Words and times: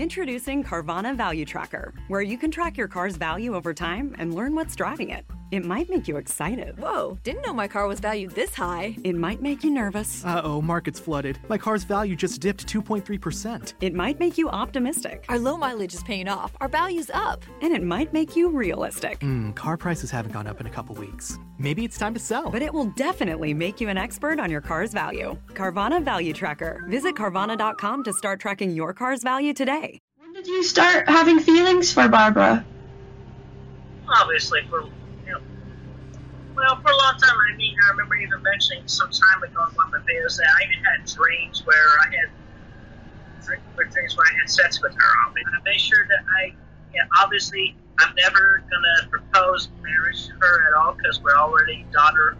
Introducing 0.00 0.64
Carvana 0.64 1.14
Value 1.14 1.44
Tracker, 1.44 1.92
where 2.08 2.22
you 2.22 2.38
can 2.38 2.50
track 2.50 2.78
your 2.78 2.88
car's 2.88 3.16
value 3.16 3.54
over 3.54 3.74
time 3.74 4.16
and 4.18 4.32
learn 4.34 4.54
what's 4.54 4.74
driving 4.74 5.10
it. 5.10 5.26
It 5.50 5.64
might 5.64 5.90
make 5.90 6.06
you 6.06 6.16
excited. 6.16 6.78
Whoa, 6.78 7.18
didn't 7.24 7.42
know 7.42 7.52
my 7.52 7.66
car 7.66 7.88
was 7.88 7.98
valued 7.98 8.30
this 8.32 8.54
high. 8.54 8.96
It 9.02 9.16
might 9.16 9.42
make 9.42 9.64
you 9.64 9.70
nervous. 9.70 10.24
Uh 10.24 10.40
oh, 10.44 10.62
market's 10.62 11.00
flooded. 11.00 11.40
My 11.48 11.58
car's 11.58 11.82
value 11.82 12.14
just 12.14 12.40
dipped 12.40 12.66
2.3%. 12.66 13.74
It 13.80 13.92
might 13.92 14.20
make 14.20 14.38
you 14.38 14.48
optimistic. 14.48 15.24
Our 15.28 15.40
low 15.40 15.56
mileage 15.56 15.92
is 15.94 16.04
paying 16.04 16.28
off. 16.28 16.52
Our 16.60 16.68
value's 16.68 17.10
up. 17.10 17.44
And 17.62 17.72
it 17.72 17.82
might 17.82 18.12
make 18.12 18.36
you 18.36 18.48
realistic. 18.50 19.20
Hmm, 19.20 19.50
car 19.52 19.76
prices 19.76 20.10
haven't 20.10 20.32
gone 20.32 20.46
up 20.46 20.60
in 20.60 20.66
a 20.66 20.70
couple 20.70 20.94
weeks. 20.94 21.36
Maybe 21.58 21.84
it's 21.84 21.98
time 21.98 22.14
to 22.14 22.20
sell. 22.20 22.50
But 22.50 22.62
it 22.62 22.72
will 22.72 22.92
definitely 22.96 23.52
make 23.52 23.80
you 23.80 23.88
an 23.88 23.98
expert 23.98 24.38
on 24.38 24.50
your 24.50 24.60
car's 24.60 24.92
value. 24.92 25.36
Carvana 25.48 26.02
Value 26.02 26.32
Tracker. 26.32 26.84
Visit 26.88 27.16
Carvana.com 27.16 28.04
to 28.04 28.12
start 28.12 28.38
tracking 28.40 28.70
your 28.70 28.94
car's 28.94 29.22
value 29.24 29.52
today. 29.52 29.98
When 30.18 30.32
did 30.32 30.46
you 30.46 30.62
start 30.62 31.08
having 31.08 31.40
feelings 31.40 31.92
for 31.92 32.08
Barbara? 32.08 32.64
Obviously, 34.08 34.60
for 34.70 34.82
you 34.82 34.86
know, 34.88 34.99
well, 36.54 36.76
for 36.80 36.90
a 36.90 36.96
long 36.96 37.16
time. 37.18 37.36
I 37.52 37.56
mean, 37.56 37.76
I 37.86 37.90
remember 37.90 38.16
even 38.16 38.42
mentioning 38.42 38.82
some 38.86 39.10
time 39.10 39.42
ago 39.42 39.66
in 39.68 39.74
one 39.74 39.86
of 39.86 39.92
my 39.92 39.98
videos 40.00 40.36
that 40.36 40.46
I 40.46 40.64
even 40.64 40.84
had 40.84 41.06
dreams 41.06 41.64
where 41.66 41.88
I 42.06 42.16
had 42.16 42.30
dreams 43.90 44.16
where 44.16 44.26
I 44.26 44.38
had 44.38 44.48
sex 44.48 44.80
with 44.82 44.92
her. 44.92 45.12
And 45.28 45.54
I 45.56 45.62
made 45.64 45.80
sure 45.80 46.06
that 46.08 46.24
I, 46.28 46.54
yeah, 46.94 47.02
obviously, 47.22 47.76
I'm 47.98 48.14
never 48.14 48.62
gonna 48.70 49.08
propose 49.10 49.68
marriage 49.82 50.26
to 50.26 50.32
her 50.40 50.68
at 50.68 50.74
all 50.74 50.94
because 50.94 51.20
we're 51.22 51.36
already 51.36 51.86
daughter. 51.92 52.36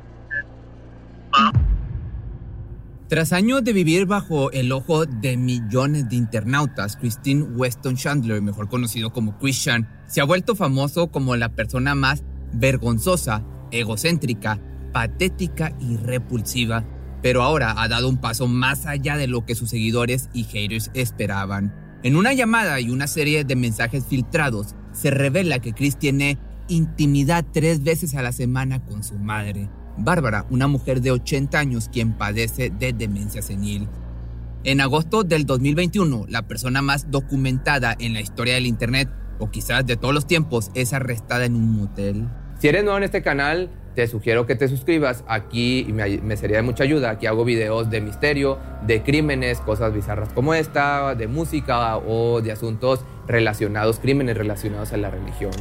Tras 3.08 3.32
años 3.32 3.64
de 3.64 3.72
vivir 3.72 4.06
bajo 4.06 4.52
el 4.52 4.70
ojo 4.70 5.04
de 5.04 5.36
millones 5.36 6.08
de 6.08 6.14
internautas, 6.16 6.96
Christine 6.96 7.42
Weston 7.42 7.96
Chandler, 7.96 8.40
mejor 8.40 8.68
conocido 8.68 9.10
como 9.10 9.36
Christian, 9.38 9.88
se 10.06 10.20
ha 10.20 10.24
vuelto 10.24 10.54
famoso 10.54 11.08
como 11.08 11.34
la 11.34 11.48
persona 11.48 11.96
más 11.96 12.22
vergonzosa, 12.52 13.42
egocéntrica, 13.70 14.60
patética 14.92 15.72
y 15.80 15.96
repulsiva, 15.96 16.84
pero 17.22 17.42
ahora 17.42 17.74
ha 17.76 17.88
dado 17.88 18.08
un 18.08 18.18
paso 18.18 18.46
más 18.48 18.86
allá 18.86 19.16
de 19.16 19.26
lo 19.26 19.44
que 19.44 19.54
sus 19.54 19.70
seguidores 19.70 20.28
y 20.32 20.44
haters 20.44 20.90
esperaban. 20.94 21.74
En 22.02 22.16
una 22.16 22.32
llamada 22.32 22.80
y 22.80 22.90
una 22.90 23.06
serie 23.06 23.44
de 23.44 23.56
mensajes 23.56 24.06
filtrados, 24.06 24.74
se 24.92 25.10
revela 25.10 25.58
que 25.58 25.72
Chris 25.72 25.98
tiene 25.98 26.38
intimidad 26.68 27.44
tres 27.52 27.82
veces 27.82 28.14
a 28.14 28.22
la 28.22 28.32
semana 28.32 28.84
con 28.84 29.02
su 29.04 29.18
madre. 29.18 29.68
Bárbara, 29.98 30.46
una 30.50 30.66
mujer 30.66 31.00
de 31.00 31.10
80 31.10 31.58
años 31.58 31.88
quien 31.92 32.16
padece 32.16 32.70
de 32.70 32.92
demencia 32.92 33.42
senil. 33.42 33.88
En 34.64 34.80
agosto 34.80 35.24
del 35.24 35.46
2021, 35.46 36.26
la 36.28 36.46
persona 36.46 36.80
más 36.80 37.10
documentada 37.10 37.96
en 37.98 38.12
la 38.12 38.20
historia 38.20 38.54
del 38.54 38.66
Internet, 38.66 39.10
o 39.38 39.50
quizás 39.50 39.86
de 39.86 39.96
todos 39.96 40.14
los 40.14 40.26
tiempos, 40.26 40.70
es 40.74 40.92
arrestada 40.92 41.44
en 41.44 41.54
un 41.54 41.70
motel. 41.72 42.28
Si 42.60 42.68
eres 42.68 42.84
nuevo 42.84 42.98
en 42.98 43.04
este 43.04 43.22
canal, 43.22 43.70
te 43.94 44.06
sugiero 44.06 44.46
que 44.46 44.54
te 44.54 44.68
suscribas. 44.68 45.24
Aquí 45.26 45.86
me, 45.94 46.18
me 46.18 46.36
sería 46.36 46.58
de 46.58 46.62
mucha 46.62 46.84
ayuda. 46.84 47.08
Aquí 47.08 47.24
hago 47.24 47.42
videos 47.42 47.88
de 47.88 48.02
misterio, 48.02 48.58
de 48.86 49.02
crímenes, 49.02 49.60
cosas 49.60 49.94
bizarras 49.94 50.30
como 50.34 50.52
esta, 50.52 51.14
de 51.14 51.26
música 51.26 51.96
o 51.96 52.42
de 52.42 52.52
asuntos 52.52 53.00
relacionados, 53.26 53.98
crímenes 53.98 54.36
relacionados 54.36 54.92
a 54.92 54.98
la 54.98 55.10
religión. 55.10 55.52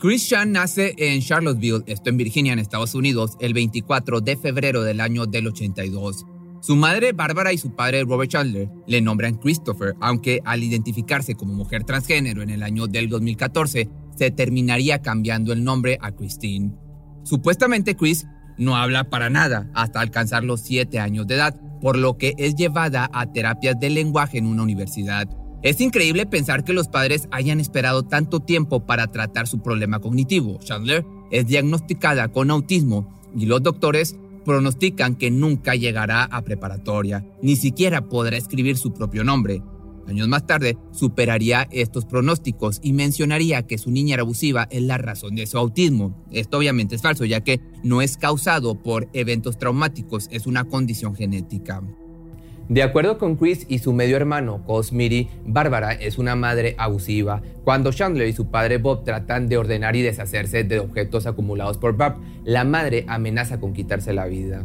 Christian 0.00 0.50
nace 0.50 0.96
en 0.98 1.20
Charlottesville, 1.20 1.84
esto 1.86 2.10
en 2.10 2.16
Virginia, 2.16 2.52
en 2.52 2.58
Estados 2.58 2.96
Unidos, 2.96 3.36
el 3.38 3.54
24 3.54 4.20
de 4.20 4.36
febrero 4.36 4.82
del 4.82 5.00
año 5.00 5.26
del 5.26 5.46
82. 5.46 6.26
Su 6.60 6.74
madre, 6.74 7.12
Bárbara, 7.12 7.52
y 7.52 7.58
su 7.58 7.74
padre, 7.74 8.02
Robert 8.04 8.30
Chandler, 8.30 8.68
le 8.86 9.00
nombran 9.00 9.36
Christopher, 9.36 9.94
aunque 10.00 10.40
al 10.44 10.62
identificarse 10.62 11.34
como 11.34 11.54
mujer 11.54 11.84
transgénero 11.84 12.42
en 12.42 12.50
el 12.50 12.62
año 12.62 12.86
del 12.86 13.08
2014, 13.08 13.88
se 14.16 14.30
terminaría 14.30 15.02
cambiando 15.02 15.52
el 15.52 15.62
nombre 15.62 15.98
a 16.00 16.12
Christine. 16.12 16.72
Supuestamente 17.22 17.96
Chris 17.96 18.26
no 18.58 18.76
habla 18.76 19.10
para 19.10 19.30
nada 19.30 19.70
hasta 19.74 20.00
alcanzar 20.00 20.44
los 20.44 20.62
7 20.62 20.98
años 20.98 21.26
de 21.26 21.34
edad, 21.34 21.60
por 21.80 21.98
lo 21.98 22.16
que 22.16 22.34
es 22.38 22.54
llevada 22.54 23.10
a 23.12 23.30
terapias 23.32 23.78
de 23.78 23.90
lenguaje 23.90 24.38
en 24.38 24.46
una 24.46 24.62
universidad. 24.62 25.28
Es 25.62 25.80
increíble 25.80 26.26
pensar 26.26 26.64
que 26.64 26.72
los 26.72 26.88
padres 26.88 27.28
hayan 27.32 27.60
esperado 27.60 28.04
tanto 28.04 28.40
tiempo 28.40 28.86
para 28.86 29.08
tratar 29.08 29.46
su 29.46 29.60
problema 29.60 30.00
cognitivo. 30.00 30.58
Chandler 30.58 31.04
es 31.30 31.46
diagnosticada 31.46 32.28
con 32.28 32.50
autismo 32.50 33.12
y 33.36 33.46
los 33.46 33.62
doctores 33.62 34.16
pronostican 34.46 35.16
que 35.16 35.30
nunca 35.30 35.74
llegará 35.74 36.22
a 36.22 36.42
preparatoria, 36.42 37.26
ni 37.42 37.56
siquiera 37.56 38.08
podrá 38.08 38.36
escribir 38.36 38.78
su 38.78 38.94
propio 38.94 39.24
nombre. 39.24 39.60
Años 40.06 40.28
más 40.28 40.46
tarde, 40.46 40.78
superaría 40.92 41.66
estos 41.72 42.04
pronósticos 42.04 42.78
y 42.80 42.92
mencionaría 42.92 43.66
que 43.66 43.76
su 43.76 43.90
niña 43.90 44.14
era 44.14 44.22
abusiva 44.22 44.68
es 44.70 44.82
la 44.82 44.98
razón 44.98 45.34
de 45.34 45.46
su 45.46 45.58
autismo. 45.58 46.24
Esto 46.30 46.58
obviamente 46.58 46.94
es 46.94 47.02
falso, 47.02 47.24
ya 47.24 47.42
que 47.42 47.60
no 47.82 48.02
es 48.02 48.16
causado 48.16 48.80
por 48.80 49.08
eventos 49.12 49.58
traumáticos, 49.58 50.28
es 50.30 50.46
una 50.46 50.64
condición 50.64 51.16
genética. 51.16 51.82
De 52.68 52.82
acuerdo 52.82 53.16
con 53.16 53.36
Chris 53.36 53.64
y 53.68 53.78
su 53.78 53.92
medio 53.92 54.16
hermano, 54.16 54.64
Cosmiri, 54.64 55.28
Bárbara 55.44 55.92
es 55.92 56.18
una 56.18 56.34
madre 56.34 56.74
abusiva. 56.78 57.40
Cuando 57.62 57.92
Chandler 57.92 58.26
y 58.26 58.32
su 58.32 58.50
padre 58.50 58.78
Bob 58.78 59.04
tratan 59.04 59.48
de 59.48 59.56
ordenar 59.56 59.94
y 59.94 60.02
deshacerse 60.02 60.64
de 60.64 60.80
objetos 60.80 61.26
acumulados 61.26 61.78
por 61.78 61.96
Bob, 61.96 62.14
la 62.44 62.64
madre 62.64 63.04
amenaza 63.06 63.60
con 63.60 63.72
quitarse 63.72 64.12
la 64.12 64.26
vida. 64.26 64.64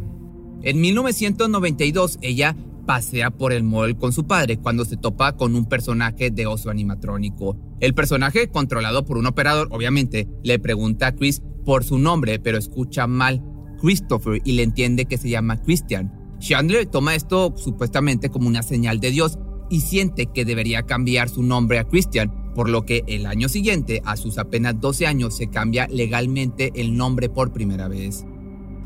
En 0.62 0.80
1992, 0.80 2.18
ella 2.22 2.56
pasea 2.86 3.30
por 3.30 3.52
el 3.52 3.62
mall 3.62 3.96
con 3.96 4.12
su 4.12 4.26
padre 4.26 4.56
cuando 4.56 4.84
se 4.84 4.96
topa 4.96 5.36
con 5.36 5.54
un 5.54 5.66
personaje 5.66 6.32
de 6.32 6.46
oso 6.46 6.70
animatrónico. 6.70 7.56
El 7.78 7.94
personaje, 7.94 8.48
controlado 8.48 9.04
por 9.04 9.16
un 9.16 9.26
operador, 9.26 9.68
obviamente, 9.70 10.28
le 10.42 10.58
pregunta 10.58 11.08
a 11.08 11.14
Chris 11.14 11.40
por 11.64 11.84
su 11.84 11.98
nombre, 11.98 12.40
pero 12.40 12.58
escucha 12.58 13.06
mal 13.06 13.42
Christopher 13.80 14.40
y 14.44 14.52
le 14.52 14.64
entiende 14.64 15.04
que 15.04 15.18
se 15.18 15.30
llama 15.30 15.62
Christian. 15.62 16.21
Chandler 16.42 16.86
toma 16.86 17.14
esto 17.14 17.54
supuestamente 17.56 18.28
como 18.28 18.48
una 18.48 18.64
señal 18.64 18.98
de 18.98 19.12
Dios 19.12 19.38
y 19.70 19.80
siente 19.80 20.26
que 20.26 20.44
debería 20.44 20.82
cambiar 20.82 21.28
su 21.28 21.44
nombre 21.44 21.78
a 21.78 21.84
Christian, 21.84 22.32
por 22.56 22.68
lo 22.68 22.84
que 22.84 23.04
el 23.06 23.26
año 23.26 23.48
siguiente, 23.48 24.02
a 24.04 24.16
sus 24.16 24.38
apenas 24.38 24.80
12 24.80 25.06
años, 25.06 25.36
se 25.36 25.46
cambia 25.46 25.86
legalmente 25.86 26.72
el 26.74 26.96
nombre 26.96 27.28
por 27.28 27.52
primera 27.52 27.86
vez. 27.86 28.26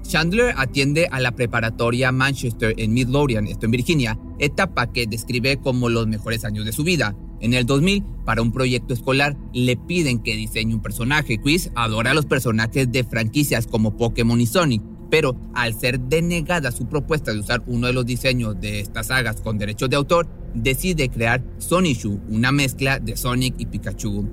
Chandler 0.03 0.55
atiende 0.59 1.09
a 1.11 1.19
la 1.19 1.33
preparatoria 1.33 2.13
Manchester 2.13 2.75
en 2.77 2.93
Midlothian, 2.93 3.47
esto 3.47 3.65
en 3.65 3.73
Virginia, 3.73 4.19
etapa 4.39 4.93
que 4.93 5.07
describe 5.07 5.57
como 5.57 5.89
los 5.89 6.07
mejores 6.07 6.45
años 6.45 6.67
de 6.67 6.73
su 6.73 6.85
vida. 6.85 7.17
En 7.41 7.55
el 7.55 7.65
2000, 7.65 8.05
para 8.27 8.43
un 8.43 8.53
proyecto 8.53 8.93
escolar, 8.93 9.35
le 9.55 9.79
piden 9.79 10.23
que 10.23 10.37
diseñe 10.37 10.75
un 10.75 10.83
personaje. 10.83 11.39
Chris 11.39 11.71
adora 11.75 12.13
los 12.13 12.27
personajes 12.27 12.93
de 12.93 13.03
franquicias 13.03 13.67
como 13.67 13.97
Pokémon 13.97 14.41
y 14.41 14.47
Sonic, 14.47 14.83
pero 15.11 15.37
al 15.55 15.75
ser 15.75 16.01
denegada 16.01 16.73
su 16.73 16.87
propuesta 16.87 17.33
de 17.33 17.41
usar 17.41 17.63
uno 17.67 17.87
de 17.87 17.93
los 17.93 18.07
diseños 18.07 18.61
de 18.61 18.81
estas 18.81 19.09
sagas 19.09 19.41
con 19.41 19.59
derechos 19.59 19.91
de 19.91 19.97
autor, 19.97 20.27
decide 20.55 21.09
crear 21.09 21.43
Sonishu, 21.59 22.21
una 22.29 22.53
mezcla 22.53 22.99
de 22.99 23.17
Sonic 23.17 23.55
y 23.59 23.67
Pikachu. 23.67 24.29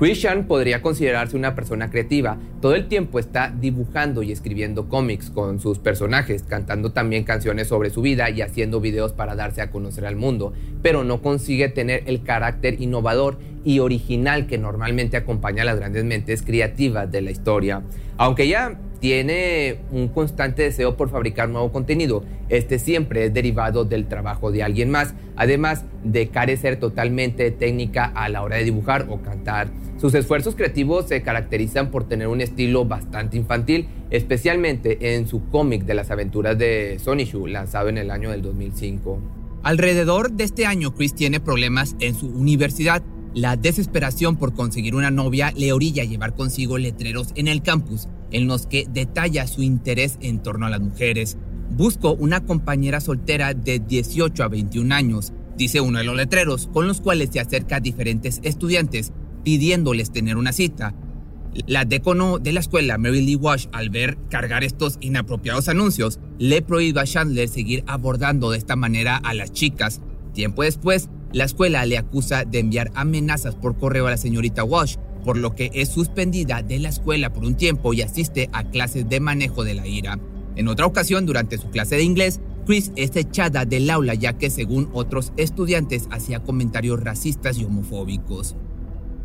Christian 0.00 0.46
podría 0.46 0.80
considerarse 0.80 1.36
una 1.36 1.54
persona 1.54 1.90
creativa. 1.90 2.38
Todo 2.62 2.74
el 2.74 2.88
tiempo 2.88 3.18
está 3.18 3.54
dibujando 3.54 4.22
y 4.22 4.32
escribiendo 4.32 4.88
cómics 4.88 5.28
con 5.28 5.60
sus 5.60 5.78
personajes, 5.78 6.42
cantando 6.42 6.92
también 6.92 7.24
canciones 7.24 7.68
sobre 7.68 7.90
su 7.90 8.00
vida 8.00 8.30
y 8.30 8.40
haciendo 8.40 8.80
videos 8.80 9.12
para 9.12 9.34
darse 9.34 9.60
a 9.60 9.70
conocer 9.70 10.06
al 10.06 10.16
mundo, 10.16 10.54
pero 10.80 11.04
no 11.04 11.20
consigue 11.20 11.68
tener 11.68 12.04
el 12.06 12.22
carácter 12.22 12.80
innovador 12.80 13.38
y 13.62 13.80
original 13.80 14.46
que 14.46 14.56
normalmente 14.56 15.18
acompaña 15.18 15.64
a 15.64 15.66
las 15.66 15.76
grandes 15.76 16.04
mentes 16.06 16.40
creativas 16.40 17.12
de 17.12 17.20
la 17.20 17.30
historia. 17.30 17.82
Aunque 18.16 18.48
ya 18.48 18.80
tiene 19.00 19.78
un 19.90 20.08
constante 20.08 20.62
deseo 20.62 20.96
por 20.96 21.08
fabricar 21.08 21.48
nuevo 21.48 21.72
contenido. 21.72 22.22
Este 22.50 22.78
siempre 22.78 23.24
es 23.24 23.34
derivado 23.34 23.84
del 23.84 24.06
trabajo 24.06 24.52
de 24.52 24.62
alguien 24.62 24.90
más, 24.90 25.14
además 25.36 25.84
de 26.04 26.28
carecer 26.28 26.78
totalmente 26.78 27.44
de 27.44 27.50
técnica 27.50 28.04
a 28.04 28.28
la 28.28 28.42
hora 28.42 28.56
de 28.56 28.64
dibujar 28.64 29.06
o 29.08 29.22
cantar. 29.22 29.68
Sus 29.98 30.14
esfuerzos 30.14 30.54
creativos 30.54 31.08
se 31.08 31.22
caracterizan 31.22 31.90
por 31.90 32.08
tener 32.08 32.28
un 32.28 32.40
estilo 32.40 32.84
bastante 32.84 33.36
infantil, 33.36 33.88
especialmente 34.10 35.14
en 35.14 35.26
su 35.26 35.48
cómic 35.48 35.84
de 35.84 35.94
las 35.94 36.10
aventuras 36.10 36.58
de 36.58 36.98
Sonishu, 37.02 37.46
lanzado 37.46 37.88
en 37.88 37.98
el 37.98 38.10
año 38.10 38.30
del 38.30 38.42
2005. 38.42 39.18
Alrededor 39.62 40.32
de 40.32 40.44
este 40.44 40.66
año, 40.66 40.94
Chris 40.94 41.14
tiene 41.14 41.40
problemas 41.40 41.96
en 42.00 42.14
su 42.14 42.26
universidad. 42.28 43.02
La 43.34 43.56
desesperación 43.56 44.36
por 44.36 44.54
conseguir 44.54 44.94
una 44.94 45.10
novia 45.10 45.52
le 45.54 45.72
orilla 45.72 46.02
a 46.02 46.06
llevar 46.06 46.34
consigo 46.34 46.78
letreros 46.78 47.32
en 47.36 47.46
el 47.46 47.62
campus 47.62 48.08
en 48.32 48.46
los 48.46 48.66
que 48.66 48.86
detalla 48.90 49.46
su 49.46 49.62
interés 49.62 50.18
en 50.20 50.42
torno 50.42 50.66
a 50.66 50.70
las 50.70 50.80
mujeres. 50.80 51.36
Busco 51.70 52.14
una 52.14 52.44
compañera 52.44 53.00
soltera 53.00 53.54
de 53.54 53.78
18 53.78 54.42
a 54.42 54.48
21 54.48 54.94
años, 54.94 55.32
dice 55.56 55.80
uno 55.80 55.98
de 55.98 56.04
los 56.04 56.16
letreros, 56.16 56.68
con 56.72 56.88
los 56.88 57.00
cuales 57.00 57.30
se 57.32 57.40
acerca 57.40 57.76
a 57.76 57.80
diferentes 57.80 58.40
estudiantes 58.42 59.12
pidiéndoles 59.44 60.12
tener 60.12 60.36
una 60.36 60.52
cita. 60.52 60.94
La 61.66 61.84
decono 61.84 62.38
de 62.38 62.52
la 62.52 62.60
escuela, 62.60 62.96
Mary 62.98 63.22
Lee 63.22 63.34
Walsh, 63.34 63.66
al 63.72 63.90
ver 63.90 64.18
cargar 64.28 64.62
estos 64.62 64.98
inapropiados 65.00 65.68
anuncios, 65.68 66.20
le 66.38 66.62
prohíbe 66.62 67.00
a 67.00 67.04
Chandler 67.04 67.48
seguir 67.48 67.82
abordando 67.86 68.50
de 68.50 68.58
esta 68.58 68.76
manera 68.76 69.16
a 69.16 69.34
las 69.34 69.52
chicas. 69.52 70.00
Tiempo 70.32 70.62
después, 70.62 71.08
la 71.32 71.44
escuela 71.44 71.84
le 71.86 71.98
acusa 71.98 72.44
de 72.44 72.60
enviar 72.60 72.92
amenazas 72.94 73.56
por 73.56 73.78
correo 73.78 74.06
a 74.06 74.10
la 74.10 74.16
señorita 74.16 74.62
Walsh, 74.62 74.96
por 75.24 75.36
lo 75.36 75.54
que 75.54 75.70
es 75.74 75.88
suspendida 75.88 76.62
de 76.62 76.78
la 76.78 76.88
escuela 76.88 77.32
por 77.32 77.44
un 77.44 77.56
tiempo 77.56 77.92
y 77.92 78.02
asiste 78.02 78.48
a 78.52 78.64
clases 78.64 79.08
de 79.08 79.20
manejo 79.20 79.64
de 79.64 79.74
la 79.74 79.86
ira. 79.86 80.18
En 80.56 80.68
otra 80.68 80.86
ocasión, 80.86 81.26
durante 81.26 81.58
su 81.58 81.70
clase 81.70 81.96
de 81.96 82.02
inglés, 82.02 82.40
Chris 82.66 82.92
es 82.96 83.16
echada 83.16 83.64
del 83.64 83.88
aula 83.90 84.14
ya 84.14 84.34
que 84.34 84.50
según 84.50 84.90
otros 84.92 85.32
estudiantes 85.36 86.06
hacía 86.10 86.40
comentarios 86.40 87.00
racistas 87.00 87.58
y 87.58 87.64
homofóbicos. 87.64 88.56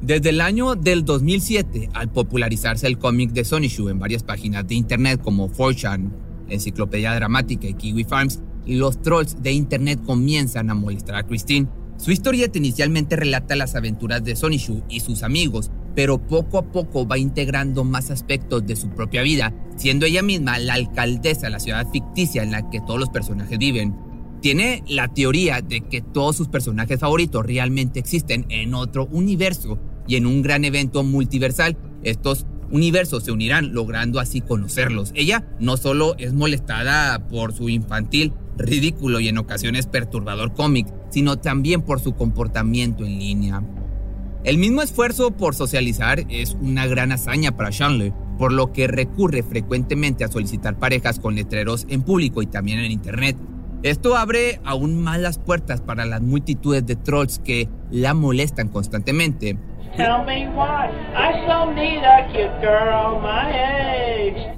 Desde 0.01 0.29
el 0.29 0.41
año 0.41 0.75
del 0.75 1.03
2007, 1.03 1.89
al 1.93 2.11
popularizarse 2.11 2.85
el 2.85 2.97
cómic 2.97 3.31
de 3.31 3.43
Sony 3.43 3.67
Shoe 3.67 3.91
en 3.91 3.99
varias 3.99 4.23
páginas 4.23 4.67
de 4.67 4.75
internet 4.75 5.21
como 5.21 5.49
4chan, 5.49 6.11
Enciclopedia 6.47 7.15
Dramática 7.15 7.67
y 7.67 7.73
Kiwi 7.73 8.03
Farms, 8.03 8.41
los 8.65 9.01
trolls 9.01 9.41
de 9.41 9.51
internet 9.51 9.99
comienzan 10.05 10.69
a 10.69 10.75
molestar 10.75 11.15
a 11.15 11.23
Christine. 11.23 11.67
Su 11.97 12.11
historieta 12.11 12.57
inicialmente 12.57 13.15
relata 13.15 13.55
las 13.55 13.75
aventuras 13.75 14.23
de 14.23 14.35
Sony 14.35 14.57
Shoe 14.57 14.83
y 14.89 14.99
sus 14.99 15.23
amigos, 15.23 15.71
pero 15.95 16.19
poco 16.19 16.57
a 16.57 16.71
poco 16.71 17.07
va 17.07 17.17
integrando 17.17 17.83
más 17.83 18.11
aspectos 18.11 18.65
de 18.67 18.75
su 18.75 18.89
propia 18.89 19.21
vida, 19.21 19.53
siendo 19.77 20.05
ella 20.05 20.21
misma 20.21 20.59
la 20.59 20.73
alcaldesa 20.73 21.47
de 21.47 21.51
la 21.51 21.59
ciudad 21.59 21.89
ficticia 21.91 22.43
en 22.43 22.51
la 22.51 22.69
que 22.69 22.81
todos 22.81 22.99
los 22.99 23.09
personajes 23.09 23.57
viven. 23.57 23.95
Tiene 24.41 24.83
la 24.87 25.07
teoría 25.07 25.61
de 25.61 25.81
que 25.81 26.01
todos 26.01 26.35
sus 26.35 26.49
personajes 26.49 26.99
favoritos 26.99 27.45
realmente 27.45 27.99
existen 27.99 28.45
en 28.49 28.73
otro 28.73 29.07
universo 29.11 29.79
y 30.07 30.17
en 30.17 30.25
un 30.25 30.41
gran 30.41 30.65
evento 30.65 31.03
multiversal. 31.03 31.77
Estos 32.03 32.45
universos 32.69 33.23
se 33.23 33.31
unirán 33.31 33.73
logrando 33.73 34.19
así 34.19 34.41
conocerlos. 34.41 35.11
Ella 35.15 35.47
no 35.59 35.77
solo 35.77 36.15
es 36.17 36.33
molestada 36.33 37.27
por 37.27 37.53
su 37.53 37.69
infantil, 37.69 38.33
ridículo 38.57 39.19
y 39.19 39.29
en 39.29 39.37
ocasiones 39.37 39.87
perturbador 39.87 40.53
cómic, 40.53 40.87
sino 41.09 41.37
también 41.37 41.81
por 41.81 41.99
su 41.99 42.13
comportamiento 42.13 43.05
en 43.05 43.17
línea. 43.17 43.63
El 44.45 44.59
mismo 44.59 44.83
esfuerzo 44.83 45.31
por 45.31 45.55
socializar 45.55 46.23
es 46.29 46.55
una 46.61 46.85
gran 46.85 47.11
hazaña 47.11 47.57
para 47.57 47.71
Chandler, 47.71 48.13
por 48.37 48.53
lo 48.53 48.71
que 48.71 48.85
recurre 48.85 49.41
frecuentemente 49.41 50.23
a 50.23 50.27
solicitar 50.27 50.77
parejas 50.77 51.19
con 51.19 51.33
letreros 51.33 51.87
en 51.89 52.03
público 52.03 52.43
y 52.43 52.45
también 52.45 52.77
en 52.77 52.91
internet. 52.91 53.35
Esto 53.81 54.15
abre 54.15 54.59
aún 54.63 55.01
más 55.01 55.19
las 55.19 55.39
puertas 55.39 55.81
para 55.81 56.05
las 56.05 56.21
multitudes 56.21 56.85
de 56.85 56.95
trolls 56.95 57.39
que 57.39 57.67
la 57.89 58.13
molestan 58.13 58.67
constantemente. 58.67 59.57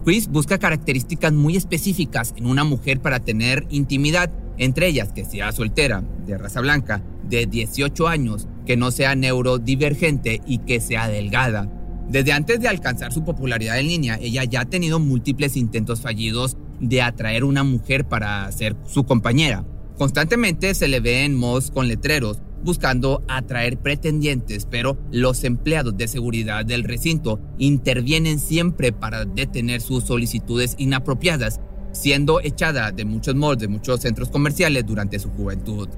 Chris 0.03 0.27
busca 0.27 0.57
características 0.57 1.31
muy 1.31 1.55
específicas 1.55 2.33
en 2.35 2.45
una 2.45 2.65
mujer 2.65 2.99
para 2.99 3.21
tener 3.21 3.65
intimidad, 3.69 4.29
entre 4.57 4.87
ellas 4.87 5.13
que 5.13 5.23
sea 5.23 5.53
soltera, 5.53 6.03
de 6.25 6.37
raza 6.37 6.59
blanca, 6.59 7.01
de 7.29 7.45
18 7.45 8.07
años, 8.07 8.47
que 8.65 8.77
no 8.77 8.91
sea 8.91 9.15
neurodivergente 9.15 10.41
y 10.45 10.59
que 10.59 10.79
sea 10.79 11.07
delgada. 11.07 11.69
Desde 12.09 12.31
antes 12.31 12.59
de 12.59 12.69
alcanzar 12.69 13.11
su 13.11 13.25
popularidad 13.25 13.79
en 13.79 13.87
línea, 13.87 14.17
ella 14.21 14.43
ya 14.45 14.61
ha 14.61 14.65
tenido 14.65 14.99
múltiples 14.99 15.57
intentos 15.57 16.01
fallidos 16.01 16.57
de 16.79 17.01
atraer 17.01 17.43
una 17.43 17.63
mujer 17.63 18.07
para 18.07 18.49
ser 18.51 18.75
su 18.85 19.03
compañera. 19.03 19.65
Constantemente 19.97 20.73
se 20.73 20.87
le 20.87 20.99
ve 20.99 21.25
en 21.25 21.41
con 21.73 21.87
letreros 21.87 22.39
buscando 22.63 23.23
atraer 23.27 23.77
pretendientes, 23.79 24.67
pero 24.69 24.97
los 25.11 25.43
empleados 25.43 25.95
de 25.97 26.07
seguridad 26.07 26.65
del 26.65 26.83
recinto 26.83 27.39
intervienen 27.57 28.39
siempre 28.39 28.91
para 28.91 29.25
detener 29.25 29.81
sus 29.81 30.03
solicitudes 30.03 30.75
inapropiadas, 30.77 31.59
siendo 31.91 32.41
echada 32.41 32.91
de 32.91 33.05
muchos 33.05 33.35
malls, 33.35 33.59
de 33.59 33.67
muchos 33.67 34.01
centros 34.01 34.29
comerciales 34.29 34.85
durante 34.85 35.19
su 35.19 35.29
juventud. 35.29 35.89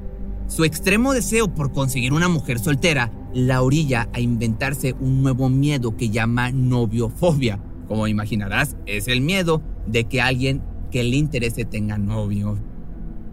Su 0.49 0.63
extremo 0.63 1.13
deseo 1.13 1.53
por 1.53 1.71
conseguir 1.71 2.11
una 2.11 2.27
mujer 2.27 2.57
soltera 2.57 3.11
la 3.35 3.61
orilla 3.61 4.09
a 4.13 4.19
inventarse 4.19 4.95
un 4.99 5.21
nuevo 5.21 5.47
miedo 5.47 5.95
que 5.95 6.09
llama 6.09 6.51
noviofobia. 6.51 7.59
Como 7.87 8.07
imaginarás, 8.07 8.75
es 8.87 9.07
el 9.07 9.21
miedo 9.21 9.61
de 9.85 10.05
que 10.05 10.21
alguien 10.21 10.63
que 10.89 11.03
le 11.03 11.17
interese 11.17 11.65
tenga 11.65 11.99
novio. 11.99 12.57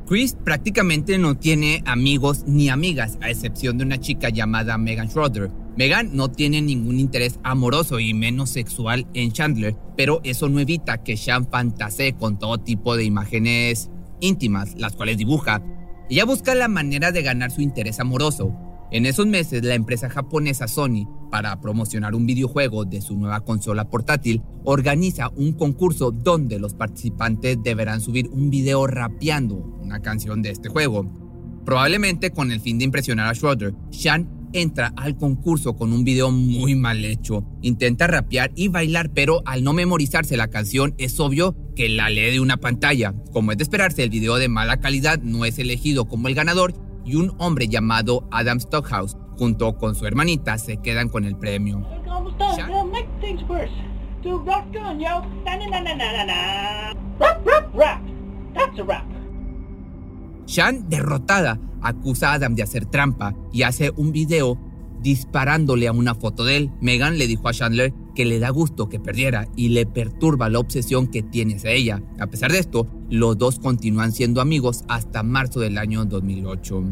Chris 0.06 0.36
prácticamente 0.44 1.16
no 1.16 1.38
tiene 1.38 1.82
amigos 1.86 2.44
ni 2.46 2.68
amigas, 2.68 3.16
a 3.22 3.30
excepción 3.30 3.78
de 3.78 3.84
una 3.84 3.98
chica 3.98 4.28
llamada 4.28 4.76
Megan 4.76 5.08
Schroeder. 5.08 5.50
Megan 5.74 6.14
no 6.14 6.30
tiene 6.30 6.60
ningún 6.60 7.00
interés 7.00 7.40
amoroso 7.42 7.98
y 7.98 8.12
menos 8.12 8.50
sexual 8.50 9.06
en 9.14 9.32
Chandler, 9.32 9.74
pero 9.96 10.20
eso 10.22 10.50
no 10.50 10.60
evita 10.60 11.02
que 11.02 11.16
Sean 11.16 11.48
fantasee 11.48 12.12
con 12.12 12.38
todo 12.38 12.58
tipo 12.58 12.94
de 12.94 13.04
imágenes 13.04 13.90
íntimas, 14.20 14.74
las 14.76 14.94
cuales 14.96 15.16
dibuja, 15.16 15.62
ella 16.08 16.24
busca 16.24 16.54
la 16.54 16.68
manera 16.68 17.12
de 17.12 17.22
ganar 17.22 17.50
su 17.50 17.60
interés 17.60 17.98
amoroso. 18.00 18.54
En 18.92 19.06
esos 19.06 19.26
meses, 19.26 19.64
la 19.64 19.74
empresa 19.74 20.08
japonesa 20.08 20.68
Sony, 20.68 21.08
para 21.30 21.60
promocionar 21.60 22.14
un 22.14 22.24
videojuego 22.24 22.84
de 22.84 23.00
su 23.00 23.16
nueva 23.16 23.40
consola 23.40 23.90
portátil, 23.90 24.42
organiza 24.64 25.30
un 25.30 25.54
concurso 25.54 26.12
donde 26.12 26.60
los 26.60 26.74
participantes 26.74 27.58
deberán 27.62 28.00
subir 28.00 28.28
un 28.28 28.48
video 28.48 28.86
rapeando 28.86 29.56
una 29.56 30.00
canción 30.00 30.42
de 30.42 30.50
este 30.50 30.68
juego. 30.68 31.04
Probablemente 31.64 32.30
con 32.30 32.52
el 32.52 32.60
fin 32.60 32.78
de 32.78 32.84
impresionar 32.84 33.26
a 33.26 33.34
Schroeder, 33.34 33.74
Shan 33.90 34.35
entra 34.52 34.92
al 34.96 35.16
concurso 35.16 35.76
con 35.76 35.92
un 35.92 36.04
video 36.04 36.30
muy 36.30 36.74
mal 36.74 37.04
hecho. 37.04 37.44
Intenta 37.62 38.06
rapear 38.06 38.52
y 38.54 38.68
bailar, 38.68 39.10
pero 39.12 39.42
al 39.44 39.64
no 39.64 39.72
memorizarse 39.72 40.36
la 40.36 40.48
canción 40.48 40.94
es 40.98 41.18
obvio 41.20 41.56
que 41.74 41.88
la 41.88 42.10
lee 42.10 42.32
de 42.32 42.40
una 42.40 42.56
pantalla. 42.56 43.14
Como 43.32 43.52
es 43.52 43.58
de 43.58 43.62
esperarse, 43.62 44.02
el 44.02 44.10
video 44.10 44.36
de 44.36 44.48
mala 44.48 44.80
calidad 44.80 45.18
no 45.22 45.44
es 45.44 45.58
elegido 45.58 46.06
como 46.06 46.28
el 46.28 46.34
ganador 46.34 46.74
y 47.04 47.14
un 47.14 47.34
hombre 47.38 47.68
llamado 47.68 48.28
Adam 48.32 48.58
Stockhouse, 48.58 49.16
junto 49.38 49.76
con 49.76 49.94
su 49.94 50.06
hermanita, 50.06 50.58
se 50.58 50.78
quedan 50.78 51.08
con 51.08 51.24
el 51.24 51.36
premio. 51.36 51.86
Shan, 60.46 60.88
derrotada, 60.88 61.60
acusa 61.82 62.30
a 62.30 62.34
Adam 62.34 62.54
de 62.54 62.62
hacer 62.62 62.86
trampa 62.86 63.34
y 63.52 63.62
hace 63.62 63.90
un 63.96 64.12
video 64.12 64.58
disparándole 65.00 65.88
a 65.88 65.92
una 65.92 66.14
foto 66.14 66.44
de 66.44 66.56
él. 66.56 66.70
Megan 66.80 67.18
le 67.18 67.26
dijo 67.26 67.48
a 67.48 67.52
Chandler 67.52 67.92
que 68.14 68.24
le 68.24 68.38
da 68.38 68.50
gusto 68.50 68.88
que 68.88 68.98
perdiera 68.98 69.46
y 69.56 69.68
le 69.68 69.86
perturba 69.86 70.48
la 70.48 70.58
obsesión 70.58 71.08
que 71.08 71.22
tiene 71.22 71.56
hacia 71.56 71.70
ella. 71.70 72.02
A 72.18 72.28
pesar 72.28 72.50
de 72.50 72.58
esto, 72.58 72.88
los 73.10 73.36
dos 73.36 73.58
continúan 73.58 74.12
siendo 74.12 74.40
amigos 74.40 74.84
hasta 74.88 75.22
marzo 75.22 75.60
del 75.60 75.78
año 75.78 76.04
2008. 76.04 76.84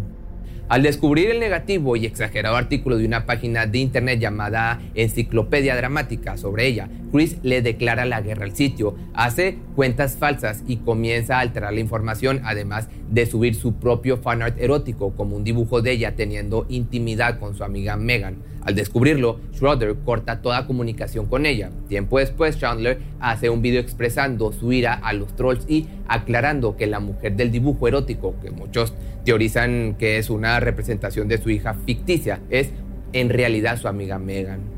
Al 0.68 0.82
descubrir 0.82 1.30
el 1.30 1.40
negativo 1.40 1.94
y 1.94 2.06
exagerado 2.06 2.56
artículo 2.56 2.96
de 2.96 3.06
una 3.06 3.26
página 3.26 3.66
de 3.66 3.78
internet 3.78 4.18
llamada 4.18 4.80
Enciclopedia 4.94 5.76
Dramática 5.76 6.37
sobre 6.37 6.66
ella, 6.66 6.88
Chris 7.14 7.37
le 7.44 7.62
declara 7.62 8.06
la 8.06 8.23
guerra 8.23 8.42
al 8.42 8.56
sitio, 8.56 8.97
hace 9.14 9.59
cuentas 9.76 10.16
falsas 10.16 10.64
y 10.66 10.78
comienza 10.78 11.37
a 11.37 11.42
alterar 11.42 11.73
la 11.73 11.78
información, 11.78 12.40
además 12.42 12.88
de 13.09 13.25
subir 13.25 13.54
su 13.54 13.75
propio 13.75 14.16
fanart 14.16 14.61
erótico 14.61 15.12
como 15.14 15.37
un 15.37 15.44
dibujo 15.44 15.80
de 15.80 15.92
ella 15.92 16.16
teniendo 16.16 16.66
intimidad 16.68 17.38
con 17.38 17.54
su 17.54 17.62
amiga 17.62 17.97
Megan. 17.97 18.38
Al 18.64 18.75
descubrirlo, 18.75 19.38
Schroeder 19.54 19.94
corta 20.04 20.42
toda 20.42 20.66
comunicación 20.66 21.26
con 21.26 21.47
ella. 21.47 21.71
Tiempo 21.87 22.18
después, 22.18 22.59
Chandler 22.59 22.99
hace 23.21 23.49
un 23.49 23.62
video 23.62 23.80
expresando 23.80 24.52
su 24.52 24.73
ira 24.73 24.94
a 24.94 25.12
los 25.12 25.37
trolls 25.37 25.71
y 25.71 25.87
aclarando 26.09 26.76
que 26.76 26.88
la 26.88 26.99
mujer 26.99 27.37
del 27.37 27.52
dibujo 27.52 27.87
erótico, 27.87 28.35
que 28.42 28.50
muchos 28.50 28.92
teorizan 29.25 29.94
que 30.00 30.18
es 30.18 30.30
una 30.30 30.59
representación 30.59 31.28
de 31.28 31.38
su 31.38 31.49
hija 31.50 31.75
ficticia, 31.75 32.40
es 32.50 32.71
en 33.12 33.28
realidad 33.28 33.78
su 33.78 33.87
amiga 33.87 34.18
Megan. 34.18 34.74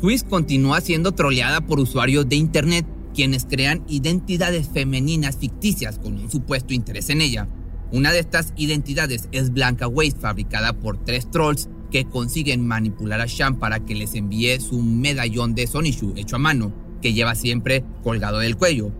Chris 0.00 0.22
continúa 0.22 0.80
siendo 0.80 1.10
troleada 1.10 1.60
por 1.60 1.80
usuarios 1.80 2.28
de 2.28 2.36
Internet 2.36 2.86
quienes 3.14 3.46
crean 3.46 3.82
identidades 3.88 4.68
femeninas 4.68 5.38
ficticias 5.38 5.98
con 5.98 6.14
un 6.14 6.30
supuesto 6.30 6.72
interés 6.72 7.10
en 7.10 7.20
ella. 7.20 7.48
Una 7.90 8.12
de 8.12 8.20
estas 8.20 8.52
identidades 8.56 9.28
es 9.32 9.52
Blanca 9.52 9.88
Waste, 9.88 10.20
fabricada 10.20 10.72
por 10.74 11.02
tres 11.02 11.28
trolls 11.28 11.68
que 11.90 12.04
consiguen 12.04 12.64
manipular 12.64 13.20
a 13.20 13.26
Sham 13.26 13.58
para 13.58 13.80
que 13.80 13.96
les 13.96 14.14
envíe 14.14 14.60
su 14.60 14.80
medallón 14.80 15.56
de 15.56 15.66
Sonishu 15.66 16.12
hecho 16.16 16.36
a 16.36 16.38
mano, 16.38 16.72
que 17.02 17.12
lleva 17.12 17.34
siempre 17.34 17.84
colgado 18.04 18.38
del 18.38 18.56
cuello. 18.56 18.92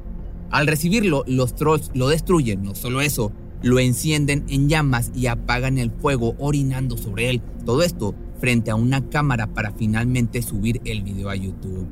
Al 0.50 0.66
recibirlo, 0.66 1.22
los 1.28 1.54
trolls 1.54 1.92
lo 1.94 2.08
destruyen, 2.08 2.62
no 2.64 2.74
solo 2.74 3.02
eso, 3.02 3.30
lo 3.62 3.78
encienden 3.78 4.46
en 4.48 4.68
llamas 4.68 5.12
y 5.14 5.26
apagan 5.26 5.78
el 5.78 5.92
fuego 5.92 6.34
orinando 6.38 6.96
sobre 6.96 7.30
él. 7.30 7.42
Todo 7.64 7.84
esto 7.84 8.16
frente 8.40 8.70
a 8.70 8.74
una 8.74 9.08
cámara 9.08 9.46
para 9.48 9.72
finalmente 9.72 10.42
subir 10.42 10.80
el 10.84 11.02
video 11.02 11.28
a 11.30 11.36
YouTube. 11.36 11.88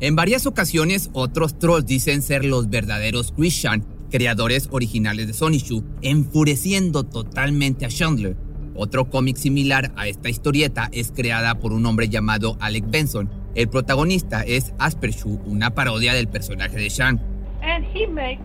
En 0.00 0.16
varias 0.16 0.46
ocasiones, 0.46 1.10
otros 1.12 1.58
trolls 1.58 1.86
dicen 1.86 2.22
ser 2.22 2.44
los 2.44 2.68
verdaderos 2.68 3.32
Christian, 3.32 3.84
creadores 4.10 4.68
originales 4.70 5.26
de 5.26 5.32
Sonishu, 5.32 5.84
enfureciendo 6.02 7.04
totalmente 7.04 7.86
a 7.86 7.88
Chandler. 7.88 8.36
Otro 8.74 9.08
cómic 9.08 9.36
similar 9.36 9.92
a 9.96 10.08
esta 10.08 10.28
historieta 10.28 10.88
es 10.92 11.12
creada 11.12 11.58
por 11.60 11.72
un 11.72 11.86
hombre 11.86 12.08
llamado 12.08 12.56
Alec 12.60 12.90
Benson, 12.90 13.30
El 13.54 13.68
protagonista 13.68 14.42
es 14.42 14.74
Aspershoe, 14.78 15.38
una 15.46 15.70
parodia 15.74 16.12
del 16.12 16.26
personaje 16.26 16.76
de 16.76 16.88
Shan. 16.88 17.20
And 17.62 17.84
he 17.84 18.06
makes 18.06 18.42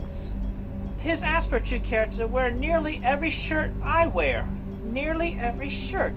his 1.04 1.20
Asperchu 1.22 1.82
character 1.90 2.28
wear 2.28 2.52
nearly 2.52 3.02
every 3.04 3.32
shirt 3.48 3.72
I 3.84 4.08
wear. 4.08 4.48
Nearly 4.92 5.36
every 5.42 5.90
shirt. 5.90 6.14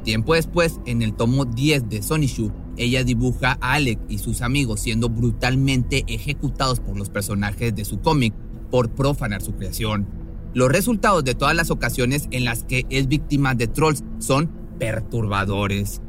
Tiempo 0.00 0.34
después, 0.34 0.80
en 0.86 1.02
el 1.02 1.14
tomo 1.14 1.44
10 1.44 1.88
de 1.88 2.00
Shoe, 2.00 2.52
ella 2.76 3.04
dibuja 3.04 3.58
a 3.60 3.74
Alec 3.74 4.00
y 4.08 4.18
sus 4.18 4.42
amigos 4.42 4.80
siendo 4.80 5.08
brutalmente 5.08 6.04
ejecutados 6.06 6.80
por 6.80 6.96
los 6.96 7.10
personajes 7.10 7.74
de 7.74 7.84
su 7.84 8.00
cómic 8.00 8.34
por 8.70 8.90
profanar 8.90 9.42
su 9.42 9.54
creación. 9.54 10.06
Los 10.54 10.70
resultados 10.70 11.24
de 11.24 11.34
todas 11.34 11.54
las 11.54 11.70
ocasiones 11.70 12.26
en 12.30 12.44
las 12.44 12.64
que 12.64 12.86
es 12.90 13.06
víctima 13.06 13.54
de 13.54 13.68
trolls 13.68 14.02
son 14.18 14.50
perturbadores. 14.78 16.00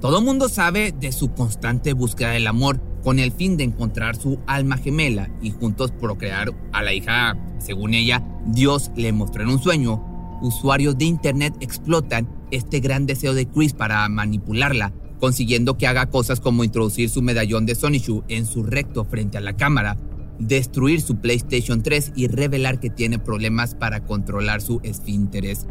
Todo 0.00 0.20
mundo 0.20 0.48
sabe 0.48 0.92
de 0.92 1.12
su 1.12 1.32
constante 1.32 1.92
búsqueda 1.92 2.30
del 2.30 2.46
amor 2.46 2.80
con 3.02 3.18
el 3.18 3.32
fin 3.32 3.56
de 3.56 3.64
encontrar 3.64 4.16
su 4.16 4.38
alma 4.46 4.78
gemela 4.78 5.28
y 5.42 5.50
juntos 5.50 5.92
procrear 5.92 6.54
a 6.72 6.82
la 6.82 6.94
hija, 6.94 7.36
según 7.58 7.92
ella, 7.92 8.22
Dios 8.46 8.90
le 8.96 9.12
mostró 9.12 9.42
en 9.42 9.50
un 9.50 9.62
sueño. 9.62 10.02
Usuarios 10.40 10.96
de 10.96 11.04
internet 11.04 11.54
explotan 11.60 12.28
este 12.54 12.80
gran 12.80 13.06
deseo 13.06 13.34
de 13.34 13.46
Chris 13.46 13.72
para 13.72 14.08
manipularla, 14.08 14.92
consiguiendo 15.18 15.78
que 15.78 15.86
haga 15.86 16.06
cosas 16.06 16.40
como 16.40 16.64
introducir 16.64 17.08
su 17.08 17.22
medallón 17.22 17.66
de 17.66 17.74
Sonichu 17.74 18.24
en 18.28 18.46
su 18.46 18.62
recto 18.62 19.04
frente 19.04 19.38
a 19.38 19.40
la 19.40 19.56
cámara, 19.56 19.96
destruir 20.38 21.00
su 21.00 21.16
PlayStation 21.16 21.82
3 21.82 22.12
y 22.14 22.26
revelar 22.26 22.80
que 22.80 22.90
tiene 22.90 23.18
problemas 23.18 23.74
para 23.74 24.04
controlar 24.04 24.60
su 24.60 24.80
esfínteres, 24.82 25.66